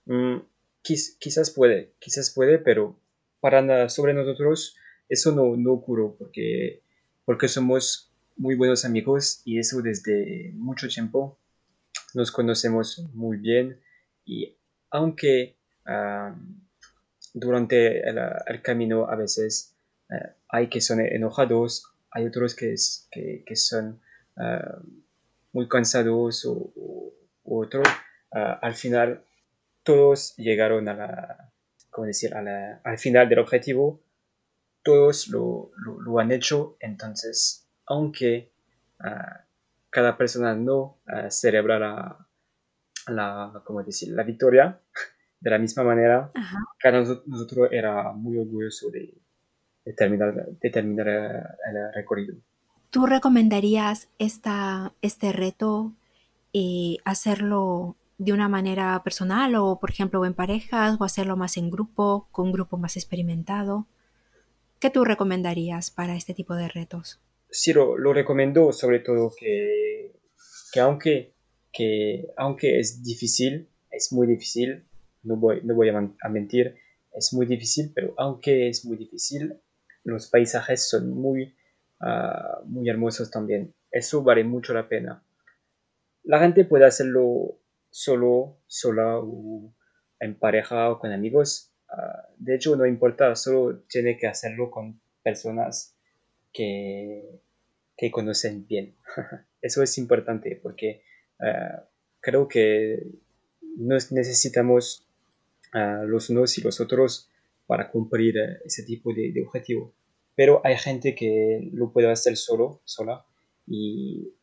Mm, 0.06 0.38
quizás 0.84 1.50
puede, 1.50 1.96
quizás 1.98 2.32
puede, 2.32 2.60
pero 2.60 2.96
para 3.40 3.90
sobre 3.90 4.14
nosotros 4.14 4.76
eso 5.10 5.32
no, 5.32 5.58
no 5.58 5.74
ocurrió 5.74 6.16
porque, 6.18 6.84
porque 7.26 7.48
somos 7.48 8.09
muy 8.40 8.56
buenos 8.56 8.86
amigos 8.86 9.42
y 9.44 9.60
eso 9.60 9.82
desde 9.82 10.52
mucho 10.56 10.88
tiempo. 10.88 11.38
Nos 12.14 12.32
conocemos 12.32 13.00
muy 13.14 13.38
bien 13.38 13.82
y 14.26 14.58
aunque 14.90 15.58
durante 17.34 18.08
el, 18.10 18.62
camino 18.64 19.10
a 19.10 19.16
veces 19.16 19.76
eh, 20.10 20.36
hay 20.48 20.70
que 20.70 20.80
son 20.80 21.02
enojados, 21.02 21.84
hay 22.12 22.26
otros 22.28 22.56
que, 22.56 22.76
que, 23.12 23.56
son 23.56 24.02
muy 25.52 25.68
cansados 25.68 26.46
o, 26.46 26.74
otros, 27.44 27.88
al 28.32 28.74
final 28.74 29.26
todos 29.84 30.36
llegaron 30.38 30.88
a 30.88 30.94
la, 30.94 31.54
¿cómo 31.90 32.08
decir? 32.08 32.34
al 32.34 32.98
final 32.98 33.28
del 33.28 33.40
objetivo, 33.40 34.02
todos 34.82 35.28
lo, 35.28 35.72
lo 35.76 36.20
han 36.20 36.32
hecho, 36.32 36.78
entonces 36.80 37.69
aunque 37.90 38.52
ah, 39.00 39.42
cada 39.90 40.16
persona 40.18 40.56
no 40.56 41.00
uh, 41.08 41.30
celebra 41.30 41.80
la, 43.08 43.64
decir? 43.86 44.14
la 44.14 44.24
victoria 44.24 44.80
de 45.42 45.50
la 45.50 45.58
misma 45.58 45.84
manera, 45.84 46.32
cada 46.80 47.00
nosotros 47.00 47.70
era 47.72 48.12
muy 48.14 48.38
orgulloso 48.38 48.90
de, 48.92 49.14
terminar, 49.96 50.34
de 50.34 50.70
terminar 50.70 51.08
el, 51.08 51.94
recorrido. 51.94 52.36
¿Tú 52.90 53.06
recomendarías 53.06 54.10
esta, 54.20 54.94
este 55.02 55.32
reto 55.32 55.94
y 56.52 56.98
eh, 57.00 57.02
hacerlo 57.06 57.96
de 58.18 58.34
una 58.34 58.50
manera 58.50 59.02
personal 59.04 59.56
o, 59.56 59.80
por 59.80 59.92
ejemplo, 59.92 60.26
en 60.26 60.34
parejas 60.34 60.98
o 61.00 61.04
hacerlo 61.04 61.38
más 61.38 61.56
en 61.58 61.70
grupo, 61.70 62.28
con 62.32 62.48
un 62.48 62.52
grupo 62.52 62.78
más 62.78 62.98
experimentado? 62.98 63.88
¿Qué 64.80 64.90
tú 64.90 65.06
recomendarías 65.06 65.90
para 65.90 66.16
este 66.16 66.34
tipo 66.34 66.56
de 66.56 66.68
retos? 66.68 67.20
Sí 67.50 67.74
lo, 67.74 67.96
recomiendo, 68.14 68.72
sobre 68.72 69.00
todo 69.00 69.32
que, 69.38 70.14
que, 70.72 70.80
aunque, 70.80 71.34
que 71.72 72.28
aunque 72.38 72.80
es 72.80 73.04
difícil, 73.04 73.70
es 73.92 74.12
muy 74.12 74.28
difícil, 74.28 74.86
no 75.24 75.36
voy, 75.36 75.62
no 75.64 75.76
voy 75.76 75.90
a, 75.90 76.30
mentir, 76.30 76.76
es 77.14 77.34
muy 77.34 77.46
difícil, 77.46 77.92
pero 77.94 78.14
aunque 78.18 78.70
es 78.70 78.86
muy 78.86 78.98
difícil, 78.98 79.60
los 80.04 80.28
paisajes 80.28 80.88
son 80.88 81.10
muy, 81.10 81.56
ah, 82.00 82.62
muy 82.66 82.90
hermosos 82.90 83.32
también. 83.32 83.74
Eso 83.92 84.24
vale 84.24 84.44
mucho 84.44 84.74
la 84.74 84.88
pena. 84.88 85.24
la 86.24 86.40
gente 86.40 86.66
puede 86.66 86.86
hacerlo 86.86 87.60
solo, 87.90 88.60
sola 88.68 89.18
o 89.18 89.74
en 90.20 90.38
pareja 90.38 90.92
o 90.92 91.00
con 91.00 91.12
amigos. 91.12 91.74
Ah, 91.90 92.28
de 92.38 92.56
hecho, 92.56 92.76
no 92.76 92.86
importa, 92.86 93.36
solo 93.36 93.80
tiene 93.90 94.18
que 94.18 94.28
hacerlo 94.28 94.70
con 94.70 95.02
personas 95.24 95.99
que, 96.54 97.42
que 97.98 98.12
conocen 98.12 98.66
bien. 98.68 98.96
Eso 99.62 99.84
es 99.84 99.98
importante 99.98 100.60
porque 100.62 101.04
ah, 101.40 101.88
creo 102.22 102.48
que 102.48 103.04
nos 103.78 104.12
necesitamos 104.12 105.06
los 105.72 106.32
unos 106.32 106.58
y 106.58 106.62
los 106.62 106.82
otros 106.82 107.30
para 107.68 107.92
cumplir 107.92 108.36
eh, 108.38 108.58
ese 108.66 108.84
tipo 108.84 109.14
de, 109.14 109.32
de, 109.32 109.44
objetivo. 109.44 109.94
Pero 110.36 110.62
hay 110.64 110.78
gente 110.78 111.14
que 111.14 111.70
lo 111.74 111.94
puede 111.94 112.10
hacer 112.10 112.36
solo, 112.38 112.82
sola, 112.86 113.24
y 113.68 114.34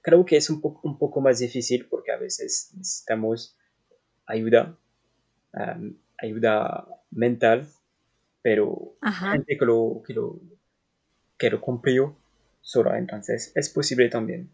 creo 0.00 0.24
que 0.24 0.36
es 0.36 0.48
un, 0.48 0.60
poco 0.60 0.88
un 0.88 0.98
poco 0.98 1.20
más 1.20 1.38
difícil 1.38 1.86
porque 1.88 2.12
a 2.12 2.16
veces 2.16 2.72
necesitamos 2.76 3.58
ayuda, 4.26 4.78
ayuda 6.18 6.88
mental, 7.10 7.68
pero 8.42 8.96
gente 9.02 9.58
que 9.58 9.64
lo, 9.64 10.02
que 10.06 10.14
lo, 10.14 10.40
que 11.40 11.50
lo 11.50 11.60
cumplió 11.60 12.16
sola, 12.60 12.98
entonces 12.98 13.50
es 13.56 13.70
posible 13.70 14.10
también. 14.10 14.50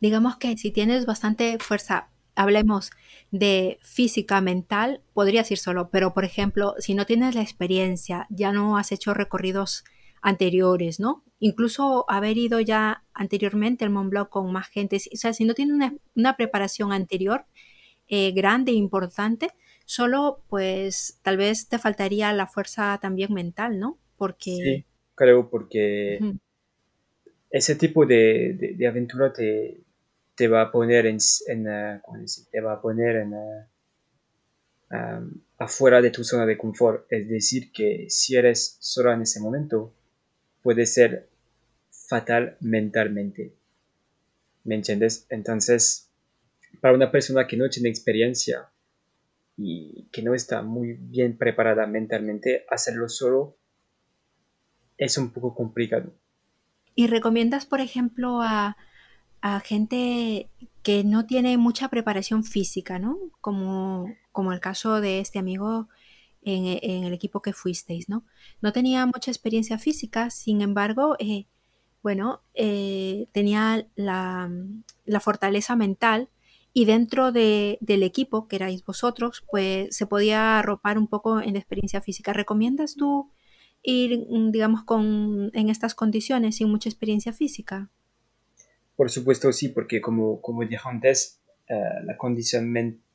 Digamos 0.00 0.36
que 0.36 0.58
si 0.58 0.72
tienes 0.72 1.06
bastante 1.06 1.58
fuerza 1.60 2.10
hablemos 2.34 2.90
de 3.30 3.78
física 3.82 4.40
mental, 4.40 5.00
podrías 5.14 5.50
ir 5.50 5.58
solo, 5.58 5.90
pero 5.90 6.12
por 6.12 6.24
ejemplo, 6.24 6.74
si 6.78 6.94
no 6.94 7.06
tienes 7.06 7.34
la 7.34 7.42
experiencia, 7.42 8.26
ya 8.30 8.52
no 8.52 8.76
has 8.76 8.92
hecho 8.92 9.14
recorridos 9.14 9.84
anteriores, 10.22 10.98
¿no? 11.00 11.24
Incluso 11.38 12.04
haber 12.08 12.36
ido 12.36 12.60
ya 12.60 13.04
anteriormente 13.12 13.84
al 13.84 13.90
Mont 13.90 14.10
Blanc 14.10 14.28
con 14.28 14.52
más 14.52 14.68
gente, 14.68 14.96
o 14.96 15.16
sea, 15.16 15.32
si 15.32 15.44
no 15.44 15.54
tienes 15.54 15.92
una, 16.14 16.36
preparación 16.36 16.92
anterior 16.92 17.46
eh, 18.08 18.32
grande 18.32 18.72
e 18.72 18.76
importante, 18.76 19.50
solo 19.84 20.42
pues 20.48 21.18
tal 21.22 21.36
vez 21.36 21.68
te 21.68 21.78
faltaría 21.78 22.32
la 22.32 22.46
fuerza 22.46 22.98
también 23.00 23.32
mental, 23.32 23.78
¿no? 23.78 23.98
Porque... 24.16 24.50
Sí, 24.50 24.84
creo 25.18 25.50
porque 25.50 26.20
ese 27.50 27.74
tipo 27.74 28.06
de, 28.06 28.74
de 28.76 28.86
aventura 28.86 29.32
te, 29.32 29.82
te 30.38 30.46
va 30.46 30.62
a 30.62 30.70
poner 30.70 31.06
en, 31.06 31.18
eh, 31.48 32.00
te 32.52 32.60
va 32.60 32.74
a 32.74 32.80
poner 32.80 33.16
en 33.16 33.34
eh, 33.34 33.66
afuera 35.58 36.00
de 36.00 36.10
tu 36.10 36.22
zona 36.22 36.46
de 36.46 36.56
confort. 36.56 37.12
Es 37.12 37.28
decir, 37.28 37.72
que 37.72 38.06
si 38.08 38.36
eres 38.36 38.76
sola 38.78 39.14
en 39.14 39.22
ese 39.22 39.40
momento, 39.40 39.92
puede 40.62 40.86
ser 40.86 41.28
fatal 41.90 42.56
mentalmente. 42.60 43.52
¿Me 44.62 44.76
entiendes? 44.76 45.26
Entonces, 45.28 46.08
para 46.80 46.94
una 46.94 47.10
persona 47.10 47.48
que 47.48 47.56
no 47.56 47.68
tiene 47.68 47.88
experiencia 47.88 48.70
y 49.56 50.08
que 50.12 50.22
no 50.22 50.34
está 50.34 50.62
muy 50.62 50.92
bien 50.92 51.36
preparada 51.36 51.86
mentalmente, 51.88 52.64
hacerlo 52.68 53.08
solo 53.08 53.56
es 54.98 55.16
un 55.16 55.30
poco 55.30 55.54
complicado. 55.54 56.12
¿Y 56.94 57.06
recomiendas, 57.06 57.64
por 57.64 57.80
ejemplo, 57.80 58.42
a 58.42 58.76
a 59.40 59.60
gente 59.60 60.50
que 60.82 61.04
no 61.04 61.26
tiene 61.26 61.56
mucha 61.58 61.88
preparación 61.88 62.44
física, 62.44 62.98
¿no? 62.98 63.18
Como, 63.40 64.14
como 64.32 64.52
el 64.52 64.60
caso 64.60 65.00
de 65.00 65.20
este 65.20 65.38
amigo 65.38 65.88
en, 66.42 67.04
el 67.04 67.12
equipo 67.12 67.42
que 67.42 67.52
fuisteis, 67.52 68.08
¿no? 68.08 68.24
No 68.62 68.72
tenía 68.72 69.06
mucha 69.06 69.30
experiencia 69.30 69.78
física, 69.78 70.30
sin 70.30 70.62
embargo, 70.62 71.16
eh, 71.18 71.46
bueno, 72.02 72.42
eh, 72.54 73.28
tenía 73.32 73.86
la, 73.96 74.50
fortaleza 75.20 75.76
mental 75.76 76.28
y 76.72 76.84
dentro 76.84 77.32
del 77.32 78.02
equipo, 78.02 78.48
que 78.48 78.56
erais 78.56 78.84
vosotros, 78.84 79.44
pues 79.50 79.94
se 79.94 80.06
podía 80.06 80.58
arropar 80.58 80.96
un 80.98 81.08
poco 81.08 81.40
en 81.40 81.54
la 81.54 81.58
experiencia 81.58 82.00
física. 82.00 82.32
¿Recomiendas 82.32 82.94
tú 82.94 83.30
ir, 83.82 84.26
digamos, 84.50 84.84
con, 84.84 85.50
en 85.54 85.68
estas 85.68 85.94
condiciones 85.94 86.56
sin 86.56 86.70
mucha 86.70 86.88
experiencia 86.88 87.32
física? 87.32 87.90
Por 88.96 89.10
supuesto, 89.10 89.52
sí, 89.52 89.68
porque 89.68 90.00
como, 90.00 90.40
como 90.40 90.64
dije 90.64 90.82
antes, 90.84 91.40
eh, 91.68 91.74
la 92.04 92.16
condición 92.16 92.72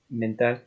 mental 0.10 0.66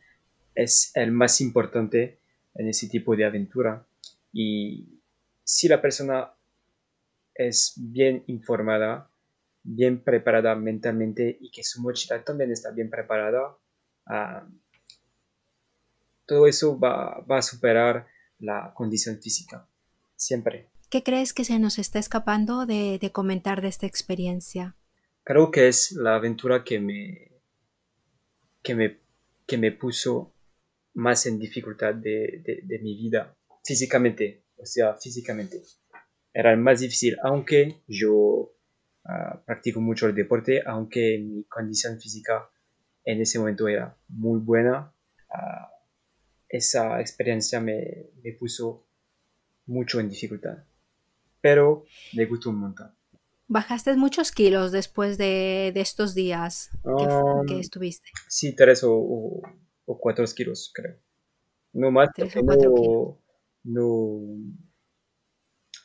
es 0.55 0.91
el 0.95 1.13
más 1.13 1.41
importante 1.41 2.19
en 2.55 2.69
ese 2.69 2.89
tipo 2.89 3.17
de 3.17 3.25
aventura. 3.25 3.87
Y 4.33 5.01
si 5.45 5.69
la 5.69 5.81
persona 5.81 6.33
es 7.35 7.75
bien 7.77 8.25
informada, 8.27 9.11
bien 9.63 10.03
preparada 10.03 10.55
mentalmente 10.55 11.37
y 11.41 11.51
que 11.51 11.65
su 11.65 11.83
mochila 11.83 12.23
también 12.25 12.51
está 12.51 12.71
bien 12.71 12.91
preparada, 12.91 13.57
ah, 14.07 14.47
todo 16.25 16.47
eso 16.47 16.79
va, 16.79 17.21
va, 17.21 17.39
a 17.39 17.43
superar 17.43 18.07
la 18.39 18.73
condición 18.75 19.21
física, 19.21 19.69
siempre. 20.17 20.71
¿Qué 20.91 21.03
crees 21.03 21.33
que 21.33 21.45
se 21.45 21.59
nos 21.59 21.79
está 21.79 21.99
escapando 21.99 22.67
de, 22.67 22.99
de 23.01 23.13
comentar 23.13 23.61
de 23.61 23.69
esta 23.69 23.87
experiencia? 23.87 24.77
creo 25.27 25.51
que 25.51 25.67
es 25.67 25.91
la 25.91 26.15
aventura 26.15 26.63
que 26.63 26.79
me, 26.79 27.33
que 28.63 28.77
me, 28.77 29.01
que 29.45 29.59
me 29.59 29.73
puso 29.73 30.37
más 30.95 31.27
en 31.27 31.41
dificultad 31.41 31.95
de, 31.95 32.63
de, 32.63 32.79
mi 32.79 32.97
vida 32.97 33.37
físicamente, 33.65 34.45
o 34.57 34.65
sea, 34.65 34.95
físicamente. 34.95 35.63
Era 36.33 36.53
el 36.53 36.59
más 36.59 36.79
difícil, 36.79 37.17
aunque 37.25 37.83
yo 37.89 38.53
ah, 39.05 39.43
practico 39.45 39.81
mucho 39.81 40.07
el 40.07 40.15
deporte, 40.15 40.63
aunque 40.65 41.19
mi 41.19 41.43
condición 41.45 42.01
física 42.01 42.49
en 43.05 43.21
ese 43.21 43.41
momento 43.41 43.67
era 43.67 43.99
muy 44.07 44.39
buena, 44.39 44.95
ah, 45.29 45.73
esa 46.49 47.01
experiencia 47.01 47.61
me, 47.61 48.11
me 48.23 48.33
puso 48.35 48.86
mucho 49.67 50.01
en 50.01 50.09
dificultad. 50.09 50.59
Pero 51.41 51.85
me 52.15 52.25
gustó 52.27 52.51
un 52.51 52.59
montón. 52.59 52.97
¿Bajaste 53.49 53.95
muchos 53.97 54.33
kilos 54.33 54.73
después 54.73 55.19
de, 55.19 55.69
estos 55.77 56.15
días 56.15 56.71
que, 56.83 57.05
um, 57.05 57.61
estuviste? 57.61 58.11
Sí, 58.29 58.57
tres 58.57 58.83
o, 58.85 59.41
cuatro 59.85 60.25
kilos, 60.35 60.73
creo. 60.75 60.97
No 61.73 61.93
más, 61.93 62.09
no, 62.43 63.21
no, 63.65 64.21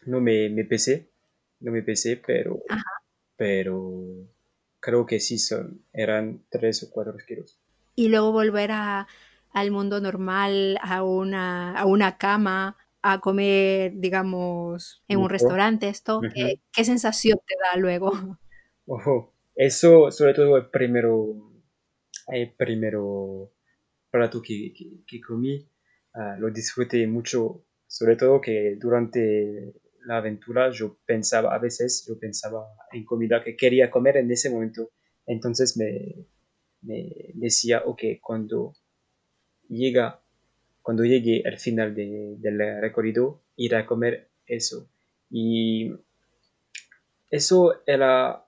no 0.05 0.21
me, 0.21 0.49
me, 0.49 0.63
pesé, 0.63 1.11
no 1.59 1.71
me 1.71 1.83
pesé, 1.83 2.17
pero, 2.25 2.63
pero 3.35 4.27
creo 4.79 5.05
que 5.05 5.19
sí 5.19 5.37
son, 5.37 5.85
eran 5.93 6.43
tres 6.49 6.81
o 6.83 6.89
cuatro 6.89 7.15
kilos. 7.27 7.59
Y 7.93 8.07
luego 8.07 8.31
volver 8.31 8.71
a, 8.71 9.07
al 9.51 9.69
mundo 9.69 10.01
normal, 10.01 10.79
a 10.81 11.03
una, 11.03 11.77
a 11.77 11.85
una 11.85 12.17
cama, 12.17 12.77
a 13.01 13.19
comer, 13.19 13.93
digamos, 13.95 15.03
en 15.07 15.19
un 15.19 15.29
restaurante, 15.29 15.87
esto, 15.87 16.21
¿qué, 16.33 16.83
sensación 16.83 17.39
te 17.45 17.55
da 17.55 17.79
luego? 17.79 18.11
Ojo, 18.85 19.33
eso, 19.55 20.11
sobre 20.11 20.33
todo 20.33 20.57
el 20.57 20.69
primero, 20.69 21.51
el 22.27 22.53
primero 22.53 23.53
plato 24.09 24.41
que, 24.41 24.73
que, 25.07 25.21
comí, 25.21 25.67
ah, 26.13 26.35
lo 26.37 26.51
disfruté 26.51 27.07
mucho, 27.07 27.65
sobre 27.87 28.15
todo 28.15 28.41
que 28.41 28.75
durante 28.79 29.73
la 30.05 30.17
aventura 30.17 30.69
yo 30.71 30.99
pensaba, 31.05 31.55
a 31.55 31.59
veces 31.59 32.05
yo 32.07 32.19
pensaba 32.19 32.65
en 32.91 33.05
comida 33.05 33.43
que 33.43 33.55
quería 33.55 33.89
comer 33.89 34.17
en 34.17 34.31
ese 34.31 34.49
momento, 34.49 34.91
entonces 35.25 35.77
me, 35.77 36.27
me 36.81 37.31
decía, 37.35 37.83
ok, 37.85 38.01
cuando 38.21 38.73
llega 39.67 40.20
cuando 40.81 41.03
llegue 41.03 41.43
al 41.45 41.59
final 41.59 41.95
del 41.95 42.81
recorrido, 42.81 43.43
ir 43.55 43.75
a 43.75 43.85
comer 43.85 44.31
eso. 44.45 44.89
Y 45.29 45.91
eso 47.29 47.81
era... 47.85 48.45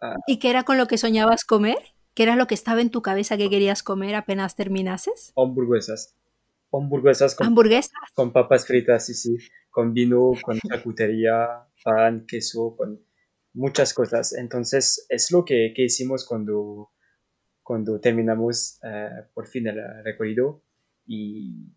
Ah, 0.00 0.16
¿Y 0.26 0.38
qué 0.38 0.50
era 0.50 0.64
con 0.64 0.76
lo 0.76 0.86
que 0.86 0.98
soñabas 0.98 1.44
comer? 1.44 1.78
¿Qué 2.14 2.24
era 2.24 2.36
lo 2.36 2.46
que 2.46 2.54
estaba 2.54 2.80
en 2.80 2.90
tu 2.90 3.02
cabeza 3.02 3.36
que 3.36 3.48
querías 3.48 3.82
comer 3.82 4.14
apenas 4.14 4.56
terminases? 4.56 5.32
Hamburguesas. 5.36 6.14
Hamburguesas 6.72 7.34
con, 7.34 7.46
¿Hamburguesas? 7.46 7.92
con 8.14 8.32
papas 8.32 8.66
fritas, 8.66 9.06
sí, 9.06 9.14
sí. 9.14 9.38
Con 9.70 9.94
vino, 9.94 10.32
con 10.42 10.58
charcutería, 10.60 11.66
pan, 11.84 12.26
queso, 12.26 12.74
con 12.76 13.00
muchas 13.52 13.94
cosas. 13.94 14.34
Entonces, 14.34 15.06
es 15.08 15.30
lo 15.30 15.44
que, 15.44 15.72
que 15.74 15.84
hicimos 15.84 16.26
cuando, 16.26 16.90
cuando 17.62 18.00
terminamos 18.00 18.78
eh, 18.82 19.08
por 19.32 19.46
fin 19.46 19.68
el 19.68 20.04
recorrido 20.04 20.65
y 21.06 21.72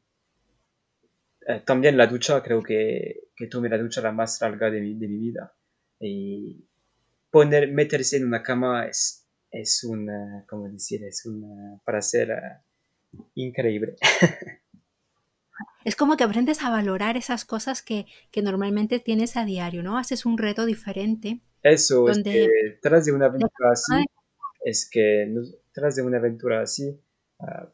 eh, 1.48 1.62
también 1.66 1.98
la 1.98 2.08
ducha, 2.08 2.42
creo 2.44 2.62
que, 2.62 3.30
que 3.36 3.48
tomé 3.48 3.70
la 3.70 3.78
ducha 3.78 4.02
la 4.02 4.12
más 4.12 4.40
larga 4.42 4.70
de 4.70 4.82
mi, 4.82 4.96
de 4.96 5.08
mi 5.08 5.18
vida. 5.18 5.54
Y 6.00 6.66
poner, 7.32 7.72
meterse 7.72 8.18
en 8.18 8.26
una 8.26 8.44
cama 8.44 8.86
es, 8.86 9.28
es 9.52 9.84
una, 9.84 10.46
¿cómo 10.48 10.70
decir? 10.70 11.04
Es 11.04 11.26
una, 11.26 11.80
para 11.84 12.02
ser 12.02 12.32
eh, 12.32 13.18
increíble. 13.36 13.96
es 15.86 15.96
como 15.96 16.18
que 16.18 16.24
aprendes 16.24 16.62
a 16.62 16.70
valorar 16.70 17.18
esas 17.18 17.46
cosas 17.46 17.82
que, 17.82 18.06
que 18.32 18.42
normalmente 18.42 19.00
tienes 19.00 19.38
a 19.38 19.46
diario, 19.46 19.82
¿no? 19.82 19.98
Haces 19.98 20.26
un 20.26 20.38
reto 20.38 20.66
diferente. 20.66 21.42
Eso, 21.64 22.10
es 22.10 22.24
que 22.24 22.80
tras 22.82 23.06
de 23.06 23.12
una 23.12 23.26
aventura 23.26 23.72
así, 23.72 24.06
es 24.64 24.90
que 24.90 25.34
tras 25.74 25.96
de 25.96 26.04
una 26.04 26.18
aventura 26.18 26.62
así, 26.62 27.02
uh, 27.40 27.68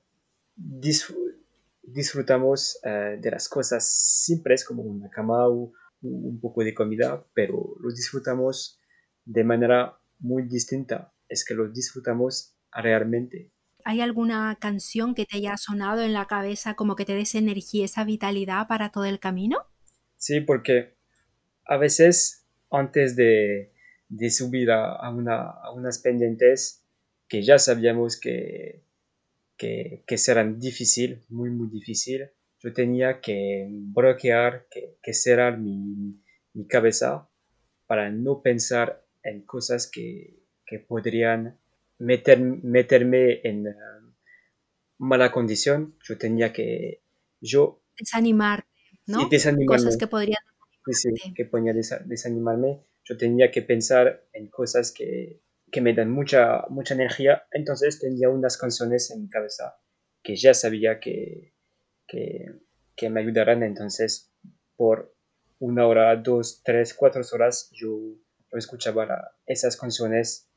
disfrutamos 1.96 2.78
uh, 2.84 3.20
de 3.20 3.32
las 3.32 3.48
cosas 3.48 3.90
simples 3.90 4.66
como 4.66 4.84
una 4.84 5.10
cama 5.10 5.48
o 5.48 5.72
un 6.02 6.40
poco 6.42 6.64
de 6.64 6.74
comida, 6.74 7.26
pero 7.34 7.76
lo 7.80 7.90
disfrutamos 7.90 8.80
de 9.24 9.44
manera 9.44 9.98
muy 10.20 10.44
distinta. 10.44 11.14
Es 11.30 11.46
que 11.46 11.56
lo 11.56 11.70
disfrutamos 11.70 12.56
realmente. 12.72 13.50
¿Hay 13.86 14.02
alguna 14.02 14.58
canción 14.60 15.16
que 15.16 15.26
te 15.26 15.38
haya 15.38 15.58
sonado 15.58 16.02
en 16.02 16.14
la 16.14 16.26
cabeza 16.26 16.76
como 16.76 16.96
que 16.96 17.06
te 17.06 17.16
des 17.16 17.34
energía, 17.34 17.86
esa 17.86 18.04
vitalidad 18.04 18.68
para 18.68 18.92
todo 18.92 19.06
el 19.06 19.20
camino? 19.20 19.60
Sí, 20.18 20.42
porque 20.42 20.98
a 21.66 21.78
veces 21.78 22.46
antes 22.70 23.16
de, 23.16 23.72
de 24.10 24.30
subir 24.30 24.70
a, 24.72 25.10
una, 25.10 25.50
a, 25.50 25.72
unas 25.72 26.00
pendientes 26.00 26.84
que 27.28 27.42
ya 27.42 27.58
sabíamos 27.58 28.20
que, 28.20 28.85
que, 29.58 30.04
que 30.08 30.18
serán 30.18 30.60
difíciles, 30.60 31.30
muy, 31.30 31.50
muy 31.50 31.70
difíciles, 31.70 32.32
yo 32.60 32.74
tenía 32.74 33.22
que 33.22 33.68
bloquear, 33.70 34.68
que, 34.70 34.98
que 35.02 35.14
cerrar 35.14 35.60
mi, 35.60 36.20
mi, 36.54 36.68
cabeza 36.68 37.30
para 37.86 38.10
no 38.10 38.42
pensar 38.42 39.06
en 39.24 39.42
cosas 39.46 39.90
que, 39.90 40.40
que 40.66 40.80
podrían 40.80 41.60
meter, 42.00 42.40
meterme 42.40 43.42
en 43.44 43.68
uh, 43.68 44.14
mala 44.98 45.32
condición. 45.32 45.96
Yo 46.04 46.18
tenía 46.18 46.52
que, 46.52 47.02
yo... 47.40 47.84
Desanimarte, 47.98 48.68
¿no? 49.06 49.30
Cosas 49.68 49.98
que 49.98 50.08
podrían... 50.08 50.40
Sí, 50.92 51.10
que 51.36 51.46
podía 51.46 51.74
desanimarme 51.74 52.82
yo 53.06 53.18
tenía 53.18 53.52
que 53.52 53.62
pensar 53.62 54.28
en 54.34 54.48
cosas 54.48 54.92
que, 54.92 55.40
que 55.76 55.82
me 55.82 55.94
dan 55.94 56.10
mucha, 56.10 56.64
mucha 56.70 56.94
energía. 56.94 57.44
Entonces 57.52 58.00
tenía 58.00 58.30
unas 58.30 58.58
canciones 58.58 59.12
en 59.12 59.24
mi 59.24 59.30
cabeza 59.30 59.76
que 60.24 60.38
ya 60.38 60.54
sabía 60.54 61.02
que, 61.02 61.54
que, 62.08 62.46
que 62.96 63.10
me 63.10 63.20
ayudarán. 63.20 63.62
Entonces, 63.62 64.34
por 64.78 65.14
una 65.60 65.86
hora, 65.86 66.16
dos, 66.16 66.62
tres, 66.64 66.94
cuatro 66.94 67.24
horas, 67.34 67.70
yo, 67.74 68.00
escuchaba 68.54 69.34
esas 69.46 69.76
canciones, 69.76 70.50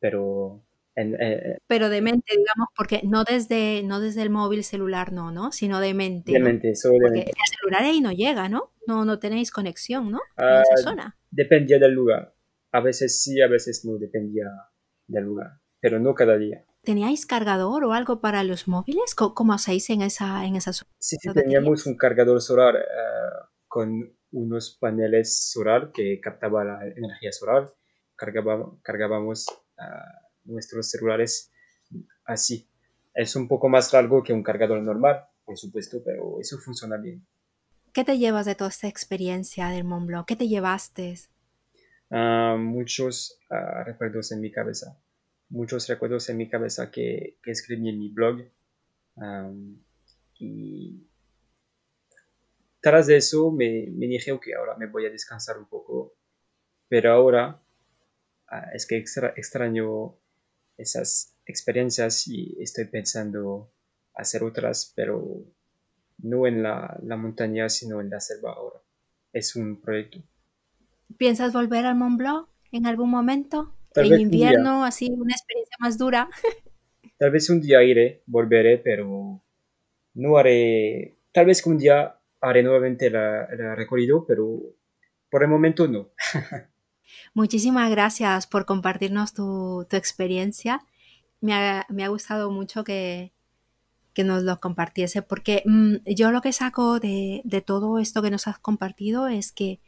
pero 0.00 0.66
en, 0.96 1.16
pero 1.68 1.88
de 1.88 2.00
mente, 2.00 2.32
digamos, 2.32 2.68
porque 2.76 3.02
no 3.04 3.22
desde, 3.22 3.84
no 3.84 4.00
desde 4.00 4.22
el 4.22 4.30
móvil 4.30 4.64
celular, 4.64 5.12
no, 5.12 5.30
¿no? 5.30 5.52
Sino 5.52 5.78
de 5.78 5.94
mente. 5.94 6.32
De 6.32 6.40
mente, 6.40 6.74
solo 6.74 6.94
de 7.04 7.10
mente. 7.12 7.30
El 7.30 7.56
celular 7.56 7.82
ahí 7.84 8.00
no 8.00 8.10
llega, 8.10 8.48
¿no? 8.48 8.72
No, 8.88 9.04
no 9.04 9.20
tenéis 9.20 9.52
conexión, 9.52 10.10
¿no? 10.10 10.18
En 10.36 10.48
esa 10.48 10.74
ah, 10.74 10.82
zona. 10.82 11.16
Dependía 11.30 11.78
del 11.78 11.92
lugar. 11.92 12.35
A 12.76 12.80
veces 12.80 13.22
sí, 13.22 13.40
a 13.40 13.48
veces 13.48 13.86
no, 13.86 13.96
dependía 13.96 14.44
del 15.06 15.24
lugar, 15.24 15.62
pero 15.80 15.98
no 15.98 16.14
cada 16.14 16.36
día. 16.36 16.62
¿Teníais 16.82 17.24
cargador 17.24 17.84
o 17.84 17.94
algo 17.94 18.20
para 18.20 18.44
los 18.44 18.68
móviles? 18.68 19.14
¿Cómo, 19.14 19.54
hacéis 19.54 19.88
en 19.88 20.02
esa, 20.02 20.44
en 20.44 20.56
esa 20.56 20.74
zona? 20.74 20.90
Sí, 20.98 21.16
sí, 21.18 21.30
teníamos 21.32 21.86
un 21.86 21.96
cargador 21.96 22.42
solar 22.42 22.76
eh, 22.76 23.46
con 23.66 24.14
unos 24.32 24.76
paneles 24.78 25.50
solar 25.50 25.90
que 25.90 26.20
captaba 26.20 26.64
la 26.64 26.86
energía 26.86 27.32
solar. 27.32 27.72
Cargábamos, 28.14 28.78
cargábamos 28.82 29.46
uh, 29.78 30.52
nuestros 30.52 30.90
celulares 30.90 31.50
así. 32.26 32.68
Es 33.14 33.36
un 33.36 33.48
poco 33.48 33.70
más 33.70 33.90
largo 33.94 34.22
que 34.22 34.34
un 34.34 34.42
cargador 34.42 34.82
normal, 34.82 35.24
por 35.46 35.56
supuesto, 35.56 36.02
pero 36.04 36.42
eso 36.42 36.58
funciona 36.58 36.98
bien. 36.98 37.26
¿Qué 37.94 38.04
te 38.04 38.18
llevas 38.18 38.44
de 38.44 38.54
toda 38.54 38.68
esta 38.68 38.86
experiencia 38.86 39.70
del 39.70 39.84
Mont 39.84 40.06
Blanc? 40.06 40.26
¿Qué 40.26 40.36
te 40.36 40.46
llevaste? 40.46 41.14
Ah, 42.10 42.56
muchos 42.58 43.38
ah, 43.50 43.84
recuerdos 43.84 44.32
en 44.32 44.40
mi 44.40 44.50
cabeza. 44.50 44.98
Muchos 45.48 45.88
recuerdos 45.88 46.28
en 46.28 46.36
mi 46.38 46.48
cabeza 46.48 46.90
que, 46.90 47.38
que 47.42 47.50
escribí 47.50 47.88
en 47.88 47.98
mi 47.98 48.10
blog. 48.10 48.42
y 50.38 51.06
tras 52.86 53.08
eso 53.08 53.50
me, 53.50 53.86
dije, 53.88 54.38
que 54.40 54.54
ahora 54.54 54.76
me 54.76 54.86
voy 54.86 55.06
a 55.06 55.10
descansar 55.10 55.58
un 55.58 55.66
poco. 55.66 56.14
Pero 56.88 57.12
ahora 57.12 57.60
ah, 58.46 58.70
es 58.72 58.86
que 58.86 58.96
extraño 58.98 60.16
esas 60.76 61.36
experiencias 61.46 62.28
y 62.28 62.56
estoy 62.60 62.84
pensando 62.84 63.72
hacer 64.14 64.44
otras, 64.44 64.92
pero 64.94 65.44
no 66.18 66.46
en 66.46 66.62
la, 66.62 66.96
montaña, 67.18 67.68
sino 67.68 68.00
en 68.00 68.08
la 68.08 68.20
selva 68.20 68.52
ahora. 68.52 68.80
Es 69.32 69.56
un 69.56 69.80
proyecto. 69.80 70.22
¿Piensas 71.16 71.52
volver 71.52 71.86
al 71.86 71.96
Mont 71.96 72.18
Blanc 72.18 72.48
en 72.72 72.86
algún 72.86 73.10
momento? 73.10 73.72
en 73.94 74.20
invierno, 74.20 74.84
así, 74.84 75.10
una 75.10 75.32
experiencia 75.32 75.76
más 75.80 75.96
dura. 75.98 76.28
Tal 77.18 77.30
vez 77.30 77.48
un 77.48 77.62
día 77.62 77.82
iré, 77.82 78.22
volveré, 78.26 78.76
pero 78.76 79.42
no 80.12 80.36
haré, 80.36 81.16
tal 81.32 81.46
vez 81.46 81.64
un 81.64 81.78
día 81.78 82.18
haré 82.42 82.62
nuevamente 82.62 83.06
el 83.06 83.76
recorrido, 83.76 84.26
pero 84.26 84.60
por 85.30 85.42
el 85.42 85.48
momento 85.48 85.88
no. 85.88 86.10
Muchísimas 87.34 87.90
gracias 87.90 88.46
por 88.46 88.66
compartirnos 88.66 89.32
tu, 89.32 89.86
experiencia. 89.92 90.84
Me 91.40 91.54
ha, 91.54 92.08
gustado 92.08 92.50
mucho 92.50 92.84
que, 92.84 93.32
nos 94.18 94.42
lo 94.42 94.58
compartiese, 94.58 95.22
porque 95.22 95.62
mm, 95.64 95.96
yo 96.06 96.32
lo 96.32 96.42
que 96.42 96.52
saco 96.52 96.98
de, 97.00 97.42
todo 97.64 97.98
esto 97.98 98.20
que 98.20 98.30
nos 98.30 98.46
has 98.46 98.58
compartido 98.58 99.28
es 99.28 99.52
que 99.52 99.80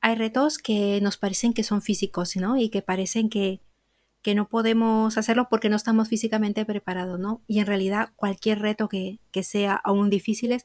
hay 0.00 0.14
retos 0.14 0.58
que 0.58 1.00
nos 1.00 1.16
parecen 1.16 1.52
que 1.52 1.62
son 1.62 1.82
físicos, 1.82 2.36
¿no? 2.36 2.56
Y 2.56 2.70
que 2.70 2.82
parecen 2.82 3.28
que, 3.28 3.60
no 4.34 4.48
podemos 4.48 5.18
hacerlo 5.18 5.48
porque 5.50 5.68
no 5.68 5.76
estamos 5.76 6.08
físicamente 6.08 6.64
preparados, 6.64 7.18
¿no? 7.18 7.42
Y 7.46 7.60
en 7.60 7.66
realidad 7.66 8.10
cualquier 8.16 8.60
reto 8.60 8.88
que, 8.88 9.18
sea 9.42 9.74
aún 9.74 10.10
difíciles, 10.10 10.64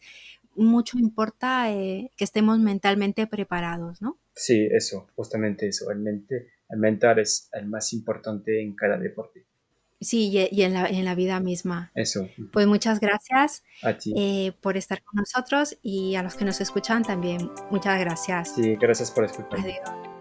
mucho 0.56 0.98
importa 0.98 1.72
eh, 1.72 2.12
que 2.16 2.24
estemos 2.24 2.60
mentalmente 2.60 3.28
preparados, 3.28 4.02
¿no? 4.02 4.20
Sí, 4.34 4.68
eso, 4.72 5.08
justamente 5.16 5.68
eso. 5.68 5.92
El, 5.92 6.06
el 6.08 6.80
mental 6.80 7.20
es 7.20 7.50
el 7.54 7.68
más 7.68 7.94
importante 7.94 8.62
en 8.62 8.76
cada 8.76 8.98
deporte. 8.98 9.46
Sí, 10.02 10.30
y, 10.52 10.62
en, 10.62 10.74
la, 10.74 10.88
en 10.88 11.06
la 11.06 11.16
vida 11.16 11.40
misma. 11.40 11.92
Eso. 11.96 12.28
Pues 12.52 12.68
muchas 12.68 13.00
gracias 13.00 13.64
a 13.82 13.98
ti. 13.98 14.14
Eh, 14.16 14.54
por 14.62 14.78
estar 14.78 15.02
con 15.04 15.20
nosotros 15.20 15.78
y 15.82 16.16
a 16.16 16.24
los 16.24 16.36
que 16.36 16.46
nos 16.46 16.60
escuchan 16.62 17.04
también. 17.04 17.50
Muchas 17.72 18.00
gracias. 18.00 18.56
Sí, 18.56 18.76
gracias 18.76 19.12
por 19.12 19.26
escuchar. 19.26 19.60
Adiós. 19.60 20.15